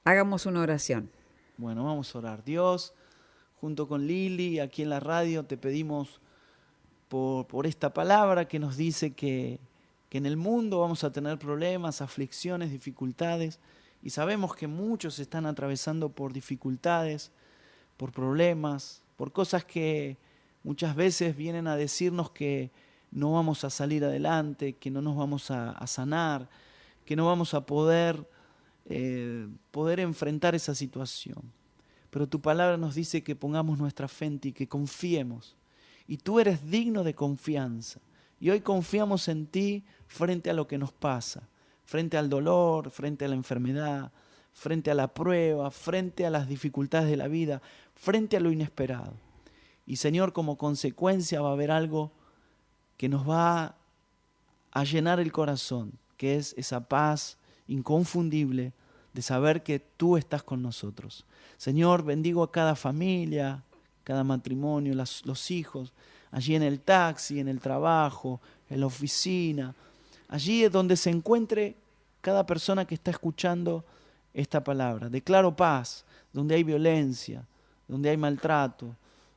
hagamos 0.05 0.47
una 0.47 0.61
oración. 0.61 1.11
Bueno, 1.57 1.85
vamos 1.85 2.15
a 2.15 2.19
orar. 2.19 2.45
Dios, 2.45 2.95
junto 3.61 3.87
con 3.89 4.07
Lili, 4.07 4.59
aquí 4.59 4.83
en 4.83 4.91
la 4.91 5.01
radio, 5.01 5.45
te 5.45 5.57
pedimos 5.57 6.21
por, 7.09 7.47
por 7.47 7.67
esta 7.67 7.93
palabra 7.93 8.49
que 8.49 8.59
nos 8.59 8.77
dice 8.77 9.13
que, 9.13 9.61
que 10.09 10.19
en 10.19 10.27
el 10.27 10.37
mundo 10.37 10.81
vamos 10.81 11.05
a 11.05 11.13
tener 11.13 11.39
problemas, 11.39 12.01
aflicciones, 12.01 12.71
dificultades, 12.71 13.61
y 14.03 14.11
sabemos 14.11 14.55
que 14.55 14.67
muchos 14.67 15.19
están 15.19 15.45
atravesando 15.45 16.09
por 16.09 16.33
dificultades, 16.33 17.33
por 17.97 18.13
problemas, 18.13 19.03
por 19.17 19.33
cosas 19.33 19.65
que 19.65 20.17
muchas 20.63 20.95
veces 20.95 21.37
vienen 21.37 21.67
a 21.67 21.77
decirnos 21.77 22.31
que 22.31 22.71
no 23.11 23.33
vamos 23.33 23.65
a 23.65 23.71
salir 23.71 24.05
adelante, 24.05 24.75
que 24.75 24.91
no 24.91 25.03
nos 25.03 25.17
vamos 25.17 25.51
a, 25.51 25.87
sanar, 25.87 26.49
que 27.09 27.17
no 27.17 27.25
vamos 27.25 27.55
a 27.55 27.65
poder, 27.65 28.29
eh, 28.85 29.49
poder 29.71 29.99
enfrentar 29.99 30.55
esa 30.55 30.75
situación. 30.75 31.41
Pero 32.11 32.29
tu 32.29 32.43
palabra 32.43 32.77
nos 32.77 32.95
dice 32.95 33.23
que 33.23 33.35
pongamos 33.35 33.79
nuestra 33.79 34.09
fe 34.09 34.27
en 34.27 34.39
ti, 34.39 34.53
que 34.53 34.69
confiemos. 34.69 35.57
Y 36.07 36.19
tú 36.19 36.39
eres 36.39 36.71
digno 36.71 37.05
de 37.05 37.15
confianza. 37.15 37.99
Y 38.39 38.51
hoy 38.51 38.61
confiamos 38.61 39.27
en 39.29 39.47
ti 39.47 39.85
frente 40.07 40.51
a 40.51 40.53
lo 40.53 40.69
que 40.69 40.77
nos 40.77 40.93
pasa, 40.93 41.49
frente 41.87 42.19
al 42.19 42.29
dolor, 42.29 42.91
frente 42.91 43.25
a 43.25 43.29
la 43.29 43.37
enfermedad, 43.37 44.13
frente 44.53 44.91
a 44.91 44.95
la 44.95 45.09
prueba, 45.09 45.71
frente 45.71 46.27
a 46.27 46.31
las 46.31 46.47
dificultades 46.47 47.09
de 47.09 47.17
la 47.17 47.29
vida, 47.29 47.63
frente 47.95 48.37
a 48.37 48.41
lo 48.41 48.53
inesperado. 48.53 49.15
Y 49.87 49.97
Señor, 49.97 50.35
como 50.35 50.59
consecuencia 50.59 51.41
va 51.41 51.49
a 51.49 51.53
haber 51.53 51.71
algo 51.71 52.13
que 52.99 53.09
nos 53.09 53.27
va 53.27 53.77
a 54.73 54.85
llenar 54.85 55.21
el 55.21 55.33
corazón, 55.33 55.99
que 56.19 56.37
es 56.37 56.55
esa 56.59 56.81
paz 56.81 57.39
inconfundible 57.67 58.75
de 59.15 59.23
saber 59.23 59.63
que 59.63 59.79
tú 59.79 60.19
estás 60.19 60.43
con 60.43 60.61
nosotros. 60.61 61.25
Señor, 61.57 62.05
bendigo 62.05 62.43
a 62.43 62.53
cada 62.53 62.77
familia, 62.77 63.63
cada 64.05 64.23
matrimonio, 64.25 64.95
los 64.95 65.51
hijos, 65.51 65.93
allí 66.31 66.55
en 66.55 66.63
el 66.63 66.81
taxi, 66.81 67.41
en 67.41 67.49
el 67.49 67.61
trabajo, 67.61 68.41
en 68.69 68.81
la 68.81 68.87
oficina, 68.87 69.75
allí 70.29 70.65
es 70.65 70.73
donde 70.73 70.97
se 70.97 71.11
encuentre 71.11 71.77
cada 72.21 72.45
persona 72.45 72.85
que 72.85 72.95
está 72.95 73.11
escuchando 73.11 73.85
esta 74.35 74.63
palabra. 74.63 75.09
Declaro 75.09 75.55
paz 75.57 76.05
donde 76.33 76.55
hay 76.55 76.65
violencia, 76.65 77.47
donde 77.87 78.11
hay 78.11 78.17
maltrato, 78.17 78.95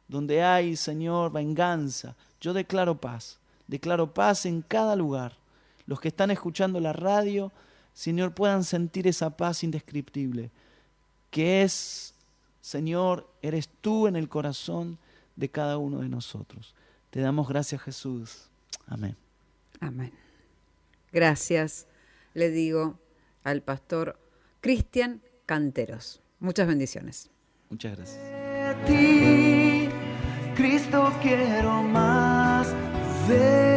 donde 0.08 0.44
hay, 0.44 0.76
Señor, 0.76 1.32
venganza. 1.32 2.16
Yo 2.42 2.54
declaro 2.54 3.00
paz. 3.00 3.40
Declaro 3.68 4.14
paz 4.14 4.46
en 4.46 4.62
cada 4.62 4.96
lugar. 4.96 5.41
Los 5.86 6.00
que 6.00 6.10
están 6.10 6.32
escuchando 6.32 6.80
la 6.80 6.94
radio, 6.94 7.52
Señor, 7.94 8.34
puedan 8.34 8.64
sentir 8.64 9.08
esa 9.08 9.36
paz 9.38 9.64
indescriptible, 9.64 10.52
que 11.30 11.64
es, 11.64 12.14
Señor, 12.62 13.30
eres 13.42 13.70
tú 13.82 14.08
en 14.08 14.16
el 14.16 14.30
corazón 14.30 14.98
de 15.36 15.50
cada 15.50 15.78
uno 15.78 16.00
de 16.00 16.10
nosotros. 16.10 16.76
Te 17.10 17.20
damos 17.20 17.48
gracias, 17.48 17.82
Jesús. 17.82 18.50
Amén. 18.88 19.16
Amén. 19.80 20.12
Gracias, 21.12 21.88
le 22.34 22.50
digo 22.52 23.00
al 23.44 23.62
pastor 23.62 24.18
Cristian 24.62 25.22
Canteros. 25.46 26.22
Muchas 26.40 26.68
bendiciones. 26.68 27.30
Muchas 27.70 27.98
gracias. 27.98 28.20
Cristo 30.56 31.12
quiero 31.22 31.82
más 31.84 32.68
de 33.28 33.71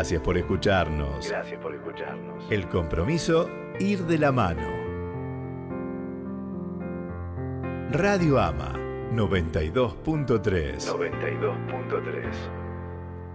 Gracias 0.00 0.22
por 0.22 0.38
escucharnos. 0.38 1.28
Gracias 1.28 1.60
por 1.60 1.74
escucharnos. 1.74 2.50
El 2.50 2.70
compromiso, 2.70 3.50
ir 3.78 4.06
de 4.06 4.16
la 4.16 4.32
mano. 4.32 4.66
Radio 7.90 8.40
Ama 8.40 8.72
92.3. 9.12 10.86
92.3. 10.86 12.32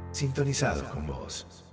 Sintonizados 0.10 0.84
con 0.86 1.06
vos. 1.06 1.65